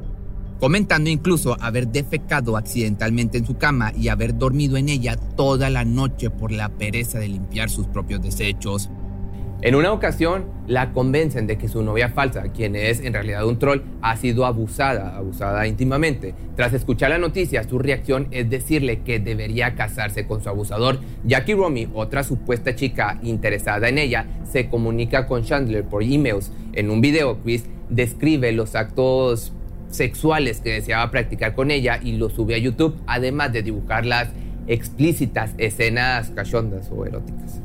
comentando 0.60 1.10
incluso 1.10 1.58
haber 1.60 1.88
defecado 1.90 2.58
accidentalmente 2.58 3.38
en 3.38 3.46
su 3.46 3.58
cama 3.58 3.92
y 3.96 4.08
haber 4.08 4.38
dormido 4.38 4.78
en 4.78 4.90
ella 4.90 5.18
toda 5.18 5.70
la 5.70 5.86
noche 5.86 6.30
por 6.30 6.52
la 6.52 6.70
pereza 6.70 7.20
de 7.20 7.28
limpiar 7.28 7.70
sus 7.70 7.88
propios 7.88 8.22
desechos. 8.22 8.90
En 9.66 9.76
una 9.76 9.94
ocasión 9.94 10.44
la 10.68 10.92
convencen 10.92 11.48
de 11.48 11.58
que 11.58 11.70
su 11.70 11.84
novia 11.84 12.10
falsa, 12.10 12.52
quien 12.52 12.76
es 12.76 13.00
en 13.00 13.14
realidad 13.14 13.48
un 13.48 13.60
troll, 13.60 13.80
ha 14.02 14.18
sido 14.18 14.46
abusada, 14.46 15.16
abusada 15.16 15.66
íntimamente. 15.68 16.36
Tras 16.58 16.74
escuchar 16.74 17.12
la 17.12 17.18
noticia, 17.18 17.64
su 17.64 17.80
reacción 17.80 18.28
es 18.32 18.50
decirle 18.50 19.04
que 19.04 19.22
debería 19.22 19.74
casarse 19.76 20.28
con 20.28 20.44
su 20.44 20.50
abusador. 20.50 21.00
Jackie 21.24 21.54
Romy, 21.54 21.88
otra 21.94 22.26
supuesta 22.26 22.76
chica 22.76 23.20
interesada 23.24 23.88
en 23.88 24.00
ella, 24.00 24.28
se 24.44 24.68
comunica 24.68 25.28
con 25.28 25.46
Chandler 25.46 25.86
por 25.86 26.04
emails. 26.04 26.52
En 26.74 26.90
un 26.90 27.00
video, 27.00 27.40
Chris 27.42 27.64
describe 27.90 28.52
los 28.52 28.76
actos 28.76 29.54
sexuales 29.88 30.60
que 30.60 30.74
deseaba 30.74 31.10
practicar 31.10 31.56
con 31.56 31.72
ella 31.72 32.02
y 32.04 32.18
los 32.18 32.34
sube 32.34 32.56
a 32.56 32.58
YouTube, 32.58 33.00
además 33.08 33.54
de 33.54 33.64
dibujar 33.64 34.06
las 34.06 34.28
explícitas 34.68 35.56
escenas 35.58 36.32
cachondas 36.32 36.92
o 36.92 37.06
eróticas. 37.06 37.62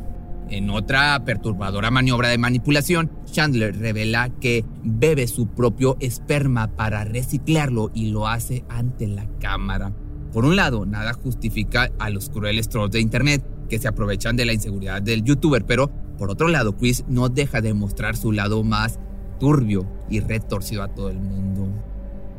En 0.50 0.70
otra 0.70 1.22
perturbadora 1.24 1.90
maniobra 1.90 2.28
de 2.28 2.38
manipulación, 2.38 3.10
Chandler 3.30 3.78
revela 3.78 4.30
que 4.40 4.64
bebe 4.82 5.26
su 5.26 5.48
propio 5.48 5.96
esperma 6.00 6.74
para 6.74 7.04
reciclarlo 7.04 7.90
y 7.94 8.10
lo 8.10 8.26
hace 8.26 8.64
ante 8.70 9.06
la 9.06 9.28
cámara. 9.40 9.92
Por 10.32 10.46
un 10.46 10.56
lado, 10.56 10.86
nada 10.86 11.12
justifica 11.12 11.90
a 11.98 12.08
los 12.08 12.30
crueles 12.30 12.68
trolls 12.68 12.92
de 12.92 13.00
internet 13.00 13.44
que 13.68 13.78
se 13.78 13.88
aprovechan 13.88 14.36
de 14.36 14.46
la 14.46 14.54
inseguridad 14.54 15.02
del 15.02 15.22
youtuber, 15.22 15.66
pero 15.66 15.90
por 16.18 16.30
otro 16.30 16.48
lado, 16.48 16.76
Chris 16.76 17.04
no 17.08 17.28
deja 17.28 17.60
de 17.60 17.74
mostrar 17.74 18.16
su 18.16 18.32
lado 18.32 18.64
más 18.64 18.98
turbio 19.38 19.86
y 20.10 20.20
retorcido 20.20 20.82
a 20.82 20.88
todo 20.88 21.10
el 21.10 21.20
mundo. 21.20 21.68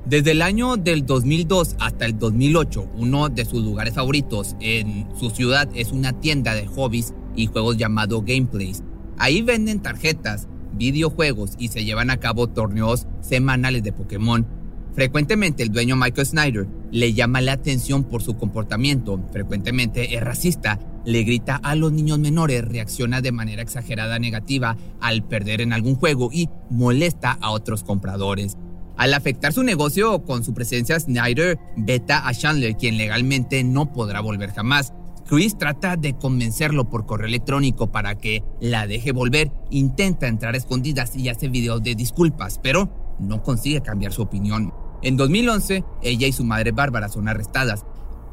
Desde 0.06 0.32
el 0.32 0.42
año 0.42 0.76
del 0.76 1.06
2002 1.06 1.76
hasta 1.80 2.06
el 2.06 2.18
2008, 2.18 2.90
uno 2.96 3.30
de 3.30 3.46
sus 3.46 3.64
lugares 3.64 3.94
favoritos 3.94 4.56
en 4.60 5.08
su 5.18 5.30
ciudad 5.30 5.70
es 5.76 5.92
una 5.92 6.14
tienda 6.20 6.56
de 6.56 6.66
hobbies 6.66 7.14
y 7.40 7.48
juegos 7.48 7.78
llamado 7.78 8.22
Gameplays. 8.22 8.84
Ahí 9.18 9.42
venden 9.42 9.82
tarjetas, 9.82 10.48
videojuegos 10.74 11.52
y 11.58 11.70
se 11.70 11.84
llevan 11.84 12.10
a 12.10 12.18
cabo 12.18 12.48
torneos 12.48 13.08
semanales 13.22 13.84
de 13.84 13.94
Pokémon. 13.94 14.46
Frecuentemente 14.94 15.64
el 15.64 15.72
dueño 15.72 15.96
Michael 15.96 16.28
Snyder 16.28 16.68
le 16.92 17.14
llama 17.14 17.42
la 17.42 17.54
atención 17.54 18.04
por 18.04 18.22
su 18.22 18.36
comportamiento, 18.36 19.24
frecuentemente 19.32 20.16
es 20.16 20.22
racista, 20.22 20.80
le 21.06 21.24
grita 21.24 21.56
a 21.56 21.76
los 21.76 21.94
niños 21.94 22.20
menores, 22.20 22.66
reacciona 22.66 23.22
de 23.22 23.32
manera 23.32 23.62
exagerada 23.62 24.20
negativa 24.20 24.76
al 25.00 25.24
perder 25.24 25.62
en 25.62 25.72
algún 25.72 25.96
juego 25.96 26.30
y 26.34 26.50
molesta 26.70 27.38
a 27.40 27.52
otros 27.52 27.84
compradores. 27.84 28.58
Al 28.98 29.14
afectar 29.14 29.54
su 29.54 29.64
negocio 29.64 30.24
con 30.26 30.44
su 30.44 30.54
presencia, 30.54 31.00
Snyder 31.00 31.58
veta 31.78 32.28
a 32.28 32.34
Chandler, 32.34 32.76
quien 32.76 32.98
legalmente 32.98 33.64
no 33.64 33.94
podrá 33.94 34.20
volver 34.20 34.52
jamás. 34.52 34.92
Chris 35.30 35.60
trata 35.60 35.96
de 35.96 36.16
convencerlo 36.16 36.90
por 36.90 37.06
correo 37.06 37.28
electrónico 37.28 37.92
para 37.92 38.16
que 38.16 38.44
la 38.60 38.88
deje 38.88 39.12
volver, 39.12 39.52
intenta 39.70 40.26
entrar 40.28 40.56
a 40.56 40.58
escondidas 40.58 41.16
y 41.16 41.30
hace 41.30 41.50
videos 41.50 41.84
de 41.84 41.94
disculpas, 41.94 42.60
pero 42.64 42.90
no 43.20 43.44
consigue 43.44 43.82
cambiar 43.82 44.12
su 44.12 44.24
opinión. 44.24 44.74
En 45.04 45.18
2011, 45.18 45.84
ella 46.02 46.26
y 46.26 46.32
su 46.32 46.44
madre 46.44 46.72
Bárbara 46.72 47.10
son 47.10 47.28
arrestadas, 47.28 47.86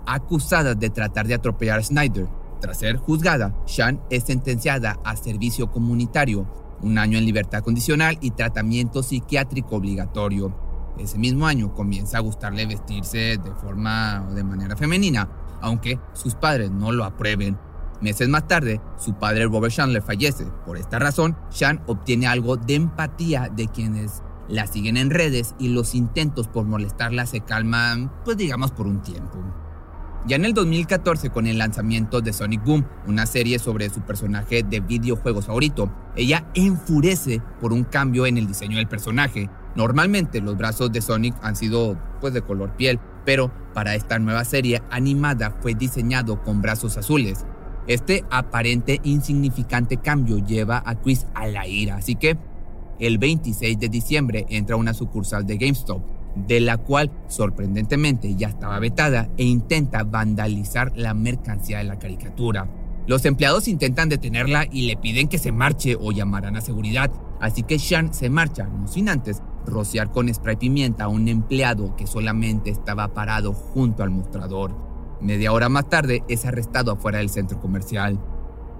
acusadas 0.07 0.81
de 0.81 0.89
tratar 0.89 1.27
de 1.27 1.35
atropellar 1.35 1.81
a 1.81 1.83
Snyder. 1.83 2.29
Tras 2.63 2.79
ser 2.79 2.97
juzgada, 2.97 3.55
Shan 3.67 4.01
es 4.09 4.25
sentenciada 4.25 4.99
a 5.05 5.17
servicio 5.17 5.71
comunitario, 5.71 6.49
un 6.81 6.97
año 6.97 7.19
en 7.19 7.27
libertad 7.27 7.63
condicional 7.63 8.17
y 8.23 8.31
tratamiento 8.31 9.03
psiquiátrico 9.03 9.77
obligatorio. 9.77 10.57
Ese 10.99 11.19
mismo 11.19 11.47
año 11.47 11.75
comienza 11.75 12.17
a 12.17 12.23
gustarle 12.23 12.65
vestirse 12.65 13.37
de 13.37 13.55
forma 13.61 14.27
o 14.31 14.33
de 14.33 14.45
manera 14.45 14.77
femenina, 14.77 15.29
aunque 15.61 15.99
sus 16.13 16.35
padres 16.35 16.71
no 16.71 16.93
lo 16.93 17.05
aprueben. 17.05 17.59
Meses 18.01 18.29
más 18.29 18.47
tarde, 18.47 18.81
su 18.99 19.15
padre 19.15 19.45
Robert 19.45 19.73
Chandler 19.73 20.03
fallece. 20.03 20.47
Por 20.67 20.77
esta 20.77 20.99
razón, 20.99 21.37
Shan 21.51 21.83
obtiene 21.87 22.27
algo 22.27 22.57
de 22.57 22.75
empatía 22.75 23.51
de 23.55 23.69
quienes 23.69 24.23
la 24.49 24.67
siguen 24.67 24.97
en 24.97 25.11
redes 25.11 25.55
y 25.59 25.69
los 25.69 25.95
intentos 25.95 26.47
por 26.47 26.67
molestarla 26.67 27.27
se 27.27 27.41
calman, 27.41 28.13
pues 28.25 28.37
digamos, 28.37 28.71
por 28.71 28.87
un 28.87 29.03
tiempo. 29.03 29.39
Ya 30.27 30.35
en 30.35 30.45
el 30.45 30.55
2014, 30.55 31.31
con 31.31 31.47
el 31.47 31.59
lanzamiento 31.59 32.21
de 32.21 32.33
Sonic 32.33 32.65
Boom, 32.65 32.85
una 33.07 33.27
serie 33.27 33.61
sobre 33.61 33.89
su 33.91 34.01
personaje 34.01 34.65
de 34.65 34.81
videojuegos 34.81 35.47
favorito, 35.47 35.89
ella 36.17 36.51
enfurece 36.55 37.41
por 37.61 37.73
un 37.73 37.85
cambio 37.85 38.27
en 38.27 38.37
el 38.37 38.49
diseño 38.49 38.79
del 38.79 38.89
personaje. 38.89 39.49
Normalmente 39.77 40.41
los 40.41 40.57
brazos 40.57 40.91
de 40.91 41.01
Sonic 41.01 41.37
han 41.43 41.55
sido 41.55 41.97
pues 42.21 42.35
de 42.35 42.43
color 42.43 42.73
piel, 42.77 42.99
pero 43.27 43.51
para 43.75 43.95
esta 43.95 44.19
nueva 44.19 44.47
serie 44.47 44.81
animada 44.91 45.51
fue 45.61 45.75
diseñado 45.75 46.43
con 46.43 46.63
brazos 46.63 46.97
azules. 46.97 47.45
Este 47.87 48.25
aparente 48.31 49.01
insignificante 49.05 49.99
cambio 49.99 50.39
lleva 50.39 50.83
a 50.87 50.95
Chris 50.95 51.27
a 51.35 51.47
la 51.47 51.67
ira, 51.67 51.97
así 51.97 52.15
que 52.15 52.39
el 52.99 53.19
26 53.19 53.79
de 53.79 53.89
diciembre 53.91 54.47
entra 54.49 54.77
una 54.77 54.95
sucursal 54.95 55.45
de 55.45 55.59
GameStop, 55.59 56.03
de 56.35 56.61
la 56.61 56.79
cual 56.79 57.11
sorprendentemente 57.29 58.35
ya 58.35 58.49
estaba 58.49 58.79
vetada 58.79 59.29
e 59.37 59.45
intenta 59.45 60.05
vandalizar 60.05 60.93
la 60.97 61.13
mercancía 61.13 61.79
de 61.79 61.85
la 61.85 61.99
caricatura. 61.99 62.69
Los 63.07 63.25
empleados 63.25 63.69
intentan 63.69 64.09
detenerla 64.09 64.67
y 64.71 64.87
le 64.87 64.97
piden 64.97 65.29
que 65.29 65.39
se 65.39 65.53
marche 65.53 65.97
o 65.99 66.13
llamarán 66.13 66.57
a 66.57 66.61
seguridad, 66.61 67.11
así 67.41 67.63
que 67.63 67.79
Sean 67.79 68.13
se 68.13 68.31
marcha, 68.31 68.65
no 68.65 68.89
sin 68.89 69.09
antes 69.09 69.43
rociar 69.67 70.11
con 70.11 70.33
spray 70.33 70.57
pimienta 70.57 71.05
a 71.05 71.09
un 71.09 71.29
empleado 71.29 71.95
que 71.97 72.07
solamente 72.07 72.71
estaba 72.71 73.09
parado 73.09 73.53
junto 73.53 74.03
al 74.03 74.11
mostrador. 74.11 74.75
Media 75.21 75.53
hora 75.53 75.69
más 75.69 75.89
tarde 75.89 76.23
es 76.29 76.45
arrestado 76.47 76.93
afuera 76.93 77.19
del 77.19 77.31
centro 77.31 77.61
comercial. 77.61 78.19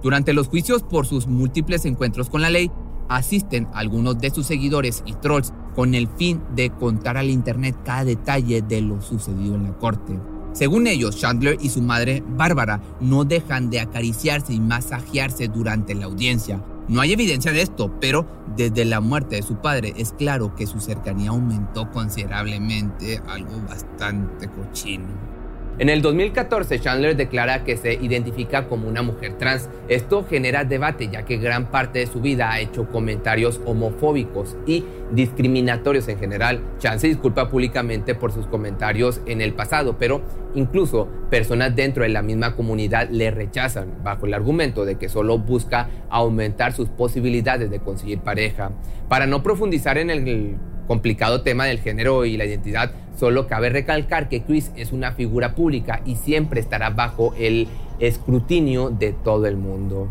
Durante 0.03 0.33
los 0.33 0.49
juicios 0.49 0.83
por 0.83 1.07
sus 1.07 1.27
múltiples 1.27 1.85
encuentros 1.85 2.31
con 2.31 2.43
la 2.43 2.51
ley, 2.51 2.71
asisten 3.09 3.69
algunos 3.73 4.19
de 4.19 4.31
sus 4.31 4.47
seguidores 4.47 5.03
y 5.07 5.15
trolls 5.15 5.53
con 5.75 5.95
el 5.95 6.09
fin 6.09 6.43
de 6.55 6.71
contar 6.71 7.17
al 7.17 7.31
Internet 7.31 7.77
cada 7.85 8.05
detalle 8.05 8.63
de 8.63 8.81
lo 8.81 9.01
sucedido 9.01 9.55
en 9.55 9.65
la 9.65 9.79
corte. 9.79 10.19
Según 10.53 10.87
ellos, 10.87 11.19
Chandler 11.19 11.59
y 11.61 11.69
su 11.69 11.83
madre, 11.83 12.23
Bárbara, 12.27 12.81
no 13.01 13.25
dejan 13.25 13.69
de 13.69 13.81
acariciarse 13.81 14.55
y 14.55 14.61
masajearse 14.61 15.49
durante 15.49 15.95
la 15.95 16.07
audiencia, 16.07 16.63
no 16.89 17.01
hay 17.01 17.13
evidencia 17.13 17.53
de 17.53 17.63
esto, 17.63 17.93
pero 18.01 18.27
desde 18.57 18.85
la 18.85 19.01
muerte 19.01 19.37
de 19.37 19.43
su 19.43 19.57
padre 19.57 19.95
es 19.97 20.13
claro 20.13 20.55
que 20.55 20.67
su 20.67 20.81
cercanía 20.81 21.31
aumentó 21.31 21.91
considerablemente, 21.91 23.21
algo 23.29 23.61
bastante 23.69 24.49
cochino. 24.49 25.36
En 25.79 25.91
el 25.91 26.01
2014, 26.01 26.81
Chandler 26.81 27.17
declara 27.17 27.63
que 27.63 27.77
se 27.77 27.93
identifica 27.93 28.67
como 28.67 28.89
una 28.89 29.03
mujer 29.03 29.35
trans. 29.35 29.69
Esto 29.89 30.25
genera 30.25 30.65
debate 30.65 31.09
ya 31.09 31.27
que 31.27 31.37
gran 31.37 31.71
parte 31.71 31.99
de 31.99 32.07
su 32.07 32.23
vida 32.23 32.51
ha 32.51 32.61
hecho 32.61 32.89
comentarios 32.89 33.61
homofóbicos 33.67 34.57
y 34.67 34.87
discriminatorios 35.13 36.09
en 36.09 36.19
general. 36.19 36.63
Chan 36.79 36.99
se 36.99 37.09
disculpa 37.09 37.51
públicamente 37.51 38.15
por 38.15 38.33
sus 38.33 38.47
comentarios 38.47 39.21
en 39.27 39.43
el 39.43 39.53
pasado, 39.53 39.99
pero 39.99 40.23
incluso 40.55 41.09
personas 41.29 41.77
dentro 41.77 42.05
de 42.05 42.09
la 42.09 42.23
misma 42.23 42.57
comunidad 42.57 43.11
le 43.11 43.31
rechazan 43.31 44.03
bajo 44.03 44.25
el 44.25 44.33
argumento 44.33 44.87
de 44.87 44.97
que 44.97 45.11
solo 45.11 45.39
busca 45.39 45.91
aumentar 46.09 46.73
sus 46.73 46.89
posibilidades 46.89 47.71
de 47.71 47.81
conseguir 47.81 48.21
pareja. 48.21 48.71
Para 49.11 49.27
no 49.27 49.43
profundizar 49.43 49.99
en 49.99 50.09
el 50.09 50.57
complicado 50.87 51.43
tema 51.43 51.65
del 51.65 51.81
género 51.81 52.25
y 52.25 52.37
la 52.37 52.45
identidad, 52.45 52.93
solo 53.19 53.47
cabe 53.47 53.71
recalcar 53.71 54.29
que 54.29 54.43
Chris 54.43 54.71
es 54.77 54.93
una 54.93 55.13
figura 55.13 55.55
pública 55.55 56.03
y 56.05 56.17
siempre 56.17 56.61
estará 56.61 56.91
bajo 56.91 57.35
el 57.39 57.69
escrutinio 57.99 58.91
de 58.91 59.13
todo 59.13 59.47
el 59.47 59.57
mundo. 59.57 60.09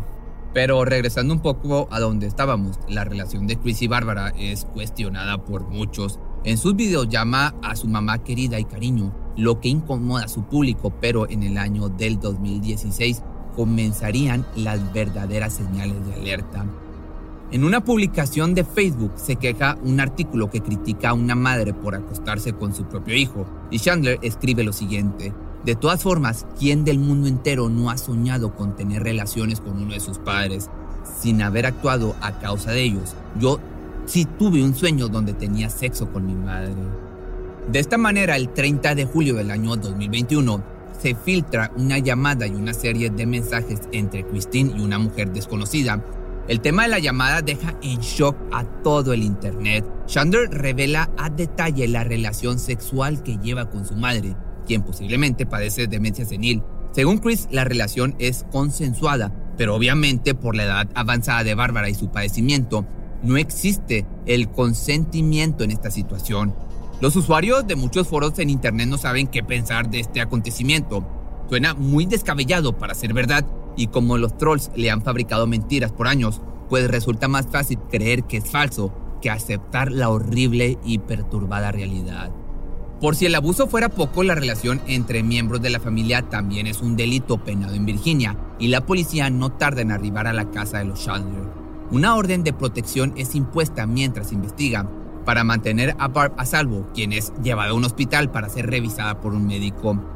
Pero 0.52 0.84
regresando 0.84 1.34
un 1.34 1.40
poco 1.40 1.86
a 1.90 2.00
donde 2.00 2.26
estábamos, 2.26 2.78
la 2.88 3.04
relación 3.04 3.46
de 3.46 3.56
Chris 3.56 3.82
y 3.82 3.88
Bárbara 3.88 4.32
es 4.38 4.64
cuestionada 4.64 5.44
por 5.44 5.68
muchos. 5.68 6.18
En 6.44 6.56
sus 6.56 6.74
videos 6.74 7.08
llama 7.08 7.54
a 7.62 7.76
su 7.76 7.88
mamá 7.88 8.24
querida 8.24 8.58
y 8.58 8.64
cariño, 8.64 9.14
lo 9.36 9.60
que 9.60 9.68
incomoda 9.68 10.24
a 10.24 10.28
su 10.28 10.44
público, 10.44 10.94
pero 10.98 11.28
en 11.28 11.42
el 11.42 11.58
año 11.58 11.88
del 11.90 12.18
2016 12.20 13.22
comenzarían 13.54 14.46
las 14.56 14.92
verdaderas 14.92 15.52
señales 15.52 16.06
de 16.06 16.14
alerta. 16.14 16.64
En 17.52 17.62
una 17.62 17.84
publicación 17.84 18.54
de 18.54 18.64
Facebook 18.64 19.12
se 19.14 19.36
queja 19.36 19.78
un 19.84 20.00
artículo 20.00 20.50
que 20.50 20.60
critica 20.60 21.10
a 21.10 21.14
una 21.14 21.36
madre 21.36 21.72
por 21.72 21.94
acostarse 21.94 22.52
con 22.54 22.74
su 22.74 22.86
propio 22.86 23.14
hijo, 23.14 23.46
y 23.70 23.78
Chandler 23.78 24.18
escribe 24.22 24.64
lo 24.64 24.72
siguiente. 24.72 25.32
De 25.64 25.76
todas 25.76 26.02
formas, 26.02 26.44
¿quién 26.58 26.84
del 26.84 26.98
mundo 26.98 27.28
entero 27.28 27.68
no 27.68 27.88
ha 27.90 27.98
soñado 27.98 28.56
con 28.56 28.74
tener 28.74 29.04
relaciones 29.04 29.60
con 29.60 29.80
uno 29.80 29.94
de 29.94 30.00
sus 30.00 30.18
padres 30.18 30.68
sin 31.20 31.40
haber 31.40 31.66
actuado 31.66 32.16
a 32.20 32.40
causa 32.40 32.72
de 32.72 32.82
ellos? 32.82 33.14
Yo 33.38 33.60
sí 34.06 34.24
tuve 34.24 34.64
un 34.64 34.74
sueño 34.74 35.06
donde 35.06 35.32
tenía 35.32 35.70
sexo 35.70 36.10
con 36.12 36.26
mi 36.26 36.34
madre. 36.34 36.74
De 37.70 37.78
esta 37.78 37.96
manera, 37.96 38.34
el 38.34 38.48
30 38.48 38.96
de 38.96 39.04
julio 39.06 39.34
del 39.34 39.52
año 39.52 39.76
2021, 39.76 40.62
se 41.00 41.14
filtra 41.14 41.70
una 41.76 41.98
llamada 41.98 42.46
y 42.48 42.54
una 42.54 42.74
serie 42.74 43.10
de 43.10 43.26
mensajes 43.26 43.82
entre 43.92 44.26
Christine 44.26 44.72
y 44.76 44.80
una 44.80 44.98
mujer 44.98 45.32
desconocida. 45.32 46.02
El 46.48 46.60
tema 46.60 46.84
de 46.84 46.88
la 46.88 46.98
llamada 46.98 47.42
deja 47.42 47.76
en 47.82 47.98
shock 47.98 48.36
a 48.52 48.64
todo 48.82 49.12
el 49.12 49.22
Internet. 49.22 49.84
Chandler 50.06 50.48
revela 50.50 51.10
a 51.18 51.28
detalle 51.28 51.88
la 51.88 52.04
relación 52.04 52.58
sexual 52.58 53.22
que 53.22 53.38
lleva 53.38 53.68
con 53.68 53.84
su 53.84 53.94
madre 53.94 54.36
quien 54.66 54.82
posiblemente 54.82 55.46
padece 55.46 55.86
demencia 55.86 56.26
senil. 56.26 56.62
Según 56.92 57.18
Chris, 57.18 57.48
la 57.50 57.64
relación 57.64 58.14
es 58.18 58.44
consensuada, 58.50 59.32
pero 59.56 59.74
obviamente 59.74 60.34
por 60.34 60.54
la 60.54 60.64
edad 60.64 60.88
avanzada 60.94 61.44
de 61.44 61.54
Bárbara 61.54 61.88
y 61.88 61.94
su 61.94 62.10
padecimiento, 62.10 62.84
no 63.22 63.38
existe 63.38 64.06
el 64.26 64.50
consentimiento 64.50 65.64
en 65.64 65.70
esta 65.70 65.90
situación. 65.90 66.54
Los 67.00 67.16
usuarios 67.16 67.66
de 67.66 67.76
muchos 67.76 68.08
foros 68.08 68.38
en 68.38 68.50
Internet 68.50 68.88
no 68.88 68.98
saben 68.98 69.26
qué 69.26 69.42
pensar 69.42 69.90
de 69.90 70.00
este 70.00 70.20
acontecimiento. 70.20 71.06
Suena 71.48 71.74
muy 71.74 72.06
descabellado 72.06 72.76
para 72.76 72.94
ser 72.94 73.12
verdad 73.12 73.46
y 73.76 73.88
como 73.88 74.18
los 74.18 74.36
trolls 74.36 74.70
le 74.74 74.90
han 74.90 75.02
fabricado 75.02 75.46
mentiras 75.46 75.92
por 75.92 76.08
años, 76.08 76.40
pues 76.68 76.88
resulta 76.88 77.28
más 77.28 77.46
fácil 77.46 77.78
creer 77.90 78.24
que 78.24 78.38
es 78.38 78.50
falso 78.50 78.92
que 79.20 79.30
aceptar 79.30 79.92
la 79.92 80.08
horrible 80.08 80.78
y 80.84 80.98
perturbada 80.98 81.72
realidad. 81.72 82.30
Por 83.00 83.14
si 83.14 83.26
el 83.26 83.34
abuso 83.34 83.66
fuera 83.66 83.90
poco, 83.90 84.22
la 84.22 84.34
relación 84.34 84.80
entre 84.86 85.22
miembros 85.22 85.60
de 85.60 85.68
la 85.68 85.80
familia 85.80 86.22
también 86.22 86.66
es 86.66 86.80
un 86.80 86.96
delito 86.96 87.36
penado 87.44 87.74
en 87.74 87.84
Virginia 87.84 88.38
y 88.58 88.68
la 88.68 88.86
policía 88.86 89.28
no 89.28 89.52
tarda 89.52 89.82
en 89.82 89.92
arribar 89.92 90.26
a 90.26 90.32
la 90.32 90.50
casa 90.50 90.78
de 90.78 90.86
los 90.86 91.04
Chandler. 91.04 91.44
Una 91.90 92.16
orden 92.16 92.42
de 92.42 92.54
protección 92.54 93.12
es 93.16 93.34
impuesta 93.34 93.86
mientras 93.86 94.32
investigan 94.32 94.88
para 95.26 95.44
mantener 95.44 95.94
a 95.98 96.08
Barb 96.08 96.32
a 96.38 96.46
salvo, 96.46 96.86
quien 96.94 97.12
es 97.12 97.32
llevada 97.42 97.70
a 97.70 97.74
un 97.74 97.84
hospital 97.84 98.30
para 98.30 98.48
ser 98.48 98.70
revisada 98.70 99.20
por 99.20 99.34
un 99.34 99.46
médico. 99.46 100.15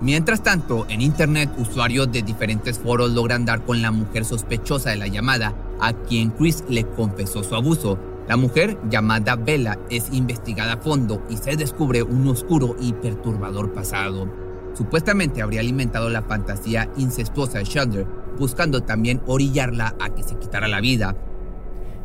Mientras 0.00 0.44
tanto, 0.44 0.86
en 0.88 1.00
internet, 1.00 1.50
usuarios 1.58 2.12
de 2.12 2.22
diferentes 2.22 2.78
foros 2.78 3.10
logran 3.10 3.44
dar 3.44 3.64
con 3.64 3.82
la 3.82 3.90
mujer 3.90 4.24
sospechosa 4.24 4.90
de 4.90 4.96
la 4.96 5.08
llamada, 5.08 5.54
a 5.80 5.92
quien 5.92 6.30
Chris 6.30 6.62
le 6.68 6.86
confesó 6.86 7.42
su 7.42 7.56
abuso, 7.56 7.98
la 8.28 8.36
mujer, 8.36 8.78
llamada 8.88 9.34
Bella, 9.34 9.76
es 9.90 10.12
investigada 10.12 10.74
a 10.74 10.76
fondo 10.76 11.24
y 11.28 11.36
se 11.36 11.56
descubre 11.56 12.02
un 12.04 12.28
oscuro 12.28 12.76
y 12.80 12.92
perturbador 12.92 13.72
pasado. 13.72 14.30
Supuestamente 14.74 15.42
habría 15.42 15.60
alimentado 15.60 16.08
la 16.10 16.22
fantasía 16.22 16.88
incestuosa 16.96 17.58
de 17.58 17.64
Chandler, 17.64 18.06
buscando 18.38 18.82
también 18.82 19.20
orillarla 19.26 19.96
a 19.98 20.10
que 20.10 20.22
se 20.22 20.38
quitara 20.38 20.68
la 20.68 20.80
vida, 20.80 21.16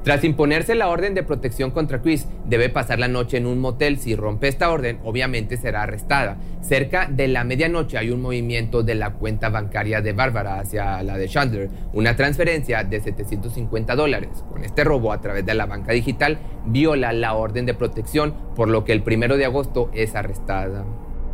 tras 0.03 0.25
imponerse 0.25 0.75
la 0.75 0.89
orden 0.89 1.13
de 1.13 1.23
protección 1.23 1.71
contra 1.71 2.01
Chris, 2.01 2.27
debe 2.45 2.67
pasar 2.67 2.99
la 2.99 3.07
noche 3.07 3.37
en 3.37 3.45
un 3.45 3.59
motel. 3.59 3.99
Si 3.99 4.15
rompe 4.15 4.49
esta 4.49 4.69
orden, 4.69 4.99
obviamente 5.05 5.55
será 5.55 5.83
arrestada. 5.83 6.37
Cerca 6.61 7.07
de 7.09 7.29
la 7.29 7.45
medianoche 7.45 7.97
hay 7.97 8.09
un 8.09 8.21
movimiento 8.21 8.83
de 8.83 8.95
la 8.95 9.13
cuenta 9.13 9.47
bancaria 9.47 10.01
de 10.01 10.11
Bárbara 10.11 10.59
hacia 10.59 11.01
la 11.03 11.17
de 11.17 11.29
Chandler, 11.29 11.69
una 11.93 12.17
transferencia 12.17 12.83
de 12.83 12.99
750 12.99 13.95
dólares. 13.95 14.43
Con 14.49 14.65
este 14.65 14.83
robo 14.83 15.13
a 15.13 15.21
través 15.21 15.45
de 15.45 15.53
la 15.53 15.67
banca 15.67 15.93
digital, 15.93 16.37
viola 16.65 17.13
la 17.13 17.35
orden 17.35 17.65
de 17.65 17.73
protección, 17.73 18.33
por 18.55 18.67
lo 18.67 18.83
que 18.83 18.91
el 18.91 19.03
primero 19.03 19.37
de 19.37 19.45
agosto 19.45 19.89
es 19.93 20.15
arrestada. 20.15 20.85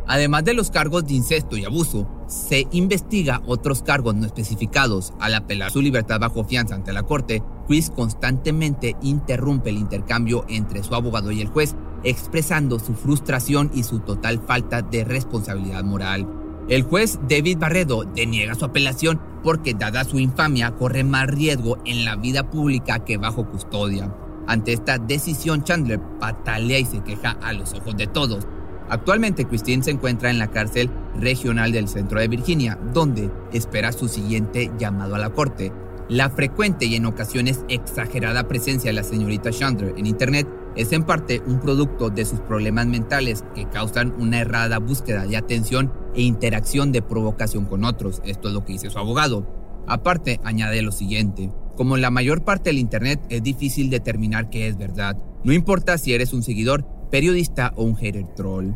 Además 0.05 0.43
de 0.43 0.53
los 0.53 0.69
cargos 0.69 1.07
de 1.07 1.13
incesto 1.13 1.57
y 1.57 1.65
abuso, 1.65 2.07
se 2.29 2.67
investiga 2.71 3.41
otros 3.45 3.81
cargos 3.81 4.15
no 4.15 4.25
especificados. 4.25 5.13
Al 5.19 5.35
apelar 5.35 5.71
su 5.71 5.81
libertad 5.81 6.19
bajo 6.19 6.45
fianza 6.45 6.75
ante 6.75 6.93
la 6.93 7.03
corte, 7.03 7.43
Chris 7.67 7.89
constantemente 7.89 8.95
interrumpe 9.01 9.71
el 9.71 9.77
intercambio 9.77 10.45
entre 10.47 10.83
su 10.83 10.95
abogado 10.95 11.31
y 11.31 11.41
el 11.41 11.47
juez, 11.47 11.75
expresando 12.03 12.79
su 12.79 12.93
frustración 12.93 13.71
y 13.73 13.83
su 13.83 13.99
total 13.99 14.39
falta 14.39 14.81
de 14.81 15.03
responsabilidad 15.03 15.83
moral. 15.83 16.27
El 16.69 16.83
juez 16.83 17.19
David 17.27 17.57
Barredo 17.57 18.03
deniega 18.03 18.53
su 18.53 18.63
apelación 18.63 19.19
porque, 19.43 19.73
dada 19.73 20.03
su 20.03 20.19
infamia, 20.19 20.75
corre 20.75 21.03
más 21.03 21.25
riesgo 21.27 21.79
en 21.83 22.05
la 22.05 22.15
vida 22.15 22.51
pública 22.51 23.03
que 23.03 23.17
bajo 23.17 23.49
custodia. 23.49 24.15
Ante 24.45 24.73
esta 24.73 24.99
decisión, 24.99 25.63
Chandler 25.63 25.99
patalea 26.19 26.79
y 26.79 26.85
se 26.85 27.03
queja 27.03 27.31
a 27.41 27.53
los 27.53 27.73
ojos 27.73 27.97
de 27.97 28.07
todos, 28.07 28.47
Actualmente 28.89 29.45
Christine 29.45 29.83
se 29.83 29.91
encuentra 29.91 30.29
en 30.29 30.39
la 30.39 30.49
cárcel 30.49 30.89
regional 31.19 31.71
del 31.71 31.87
centro 31.87 32.19
de 32.19 32.27
Virginia, 32.27 32.79
donde 32.93 33.29
espera 33.53 33.91
su 33.91 34.07
siguiente 34.07 34.71
llamado 34.79 35.15
a 35.15 35.19
la 35.19 35.29
corte. 35.29 35.71
La 36.09 36.31
frecuente 36.31 36.85
y 36.85 36.95
en 36.95 37.05
ocasiones 37.05 37.63
exagerada 37.69 38.47
presencia 38.47 38.89
de 38.89 38.95
la 38.95 39.03
señorita 39.03 39.51
Chandler 39.51 39.93
en 39.95 40.07
Internet 40.07 40.47
es 40.75 40.91
en 40.91 41.03
parte 41.03 41.41
un 41.45 41.59
producto 41.59 42.09
de 42.09 42.25
sus 42.25 42.39
problemas 42.39 42.87
mentales 42.87 43.43
que 43.53 43.69
causan 43.69 44.13
una 44.17 44.39
errada 44.39 44.79
búsqueda 44.79 45.27
de 45.27 45.37
atención 45.37 45.93
e 46.15 46.23
interacción 46.23 46.91
de 46.91 47.03
provocación 47.03 47.65
con 47.65 47.83
otros. 47.83 48.21
Esto 48.25 48.47
es 48.47 48.53
lo 48.55 48.65
que 48.65 48.73
dice 48.73 48.89
su 48.89 48.97
abogado. 48.97 49.45
Aparte, 49.87 50.39
añade 50.43 50.81
lo 50.81 50.91
siguiente. 50.91 51.51
Como 51.75 51.97
la 51.97 52.09
mayor 52.09 52.43
parte 52.43 52.69
del 52.71 52.79
Internet 52.79 53.21
es 53.29 53.43
difícil 53.43 53.89
determinar 53.89 54.49
qué 54.49 54.67
es 54.67 54.77
verdad. 54.77 55.17
No 55.43 55.53
importa 55.53 55.97
si 55.97 56.13
eres 56.13 56.33
un 56.33 56.43
seguidor, 56.43 56.85
periodista 57.09 57.73
o 57.75 57.83
un 57.83 57.95
hater 57.95 58.25
troll. 58.35 58.71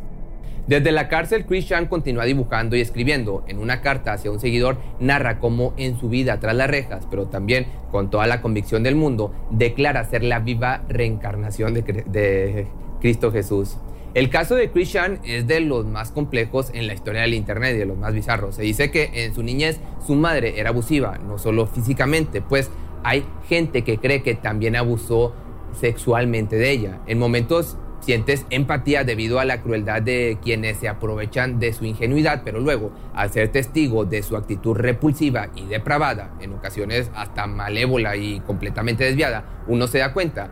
Desde 0.65 0.93
la 0.93 1.09
cárcel, 1.09 1.45
Christian 1.45 1.87
continúa 1.87 2.23
dibujando 2.23 2.77
y 2.77 2.81
escribiendo. 2.81 3.43
En 3.47 3.59
una 3.59 3.81
carta 3.81 4.13
hacia 4.13 4.31
un 4.31 4.39
seguidor, 4.39 4.77
narra 4.99 5.39
cómo 5.39 5.73
en 5.75 5.99
su 5.99 6.07
vida 6.07 6.39
tras 6.39 6.55
las 6.55 6.69
rejas, 6.69 7.05
pero 7.09 7.25
también 7.25 7.67
con 7.91 8.09
toda 8.09 8.27
la 8.27 8.41
convicción 8.41 8.81
del 8.81 8.95
mundo, 8.95 9.33
declara 9.51 10.05
ser 10.05 10.23
la 10.23 10.39
viva 10.39 10.83
reencarnación 10.87 11.73
de, 11.73 11.81
de 11.81 12.67
Cristo 13.01 13.31
Jesús. 13.31 13.77
El 14.13 14.29
caso 14.29 14.55
de 14.55 14.69
Christian 14.71 15.19
es 15.25 15.47
de 15.47 15.59
los 15.59 15.85
más 15.85 16.11
complejos 16.11 16.69
en 16.73 16.87
la 16.87 16.93
historia 16.93 17.23
del 17.23 17.33
Internet 17.33 17.75
y 17.75 17.79
de 17.79 17.85
los 17.85 17.97
más 17.97 18.13
bizarros. 18.13 18.55
Se 18.55 18.61
dice 18.61 18.89
que 18.89 19.09
en 19.25 19.33
su 19.33 19.43
niñez 19.43 19.81
su 20.05 20.15
madre 20.15 20.59
era 20.59 20.69
abusiva, 20.69 21.17
no 21.17 21.37
solo 21.39 21.67
físicamente, 21.67 22.41
pues 22.41 22.71
hay 23.03 23.25
gente 23.49 23.83
que 23.83 23.97
cree 23.97 24.23
que 24.23 24.35
también 24.35 24.77
abusó 24.77 25.33
sexualmente 25.73 26.55
de 26.55 26.71
ella. 26.71 26.99
En 27.07 27.19
momentos 27.19 27.77
Sientes 28.03 28.45
empatía 28.49 29.05
debido 29.05 29.39
a 29.39 29.45
la 29.45 29.61
crueldad 29.61 30.01
de 30.01 30.37
quienes 30.43 30.75
se 30.75 30.89
aprovechan 30.89 31.61
de 31.61 31.71
su 31.71 31.85
ingenuidad, 31.85 32.41
pero 32.43 32.59
luego, 32.59 32.91
al 33.13 33.31
ser 33.31 33.47
testigo 33.47 34.03
de 34.03 34.21
su 34.23 34.35
actitud 34.35 34.75
repulsiva 34.75 35.47
y 35.55 35.67
depravada, 35.67 36.33
en 36.41 36.51
ocasiones 36.51 37.09
hasta 37.15 37.47
malévola 37.47 38.17
y 38.17 38.41
completamente 38.41 39.05
desviada, 39.05 39.45
uno 39.67 39.87
se 39.87 39.99
da 39.99 40.11
cuenta 40.11 40.51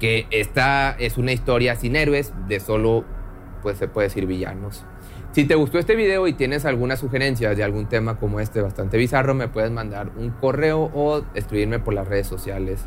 que 0.00 0.26
esta 0.30 0.92
es 0.98 1.18
una 1.18 1.32
historia 1.32 1.76
sin 1.76 1.94
héroes, 1.94 2.32
de 2.48 2.58
solo, 2.58 3.04
pues 3.62 3.76
se 3.76 3.88
puede 3.88 4.08
decir, 4.08 4.24
villanos. 4.24 4.86
Si 5.32 5.44
te 5.44 5.56
gustó 5.56 5.78
este 5.78 5.94
video 5.94 6.26
y 6.26 6.32
tienes 6.32 6.64
alguna 6.64 6.96
sugerencia 6.96 7.54
de 7.54 7.64
algún 7.64 7.86
tema 7.86 8.18
como 8.18 8.40
este 8.40 8.62
bastante 8.62 8.96
bizarro, 8.96 9.34
me 9.34 9.48
puedes 9.48 9.70
mandar 9.70 10.10
un 10.16 10.30
correo 10.30 10.90
o 10.94 11.22
escribirme 11.34 11.80
por 11.80 11.92
las 11.92 12.08
redes 12.08 12.26
sociales. 12.26 12.86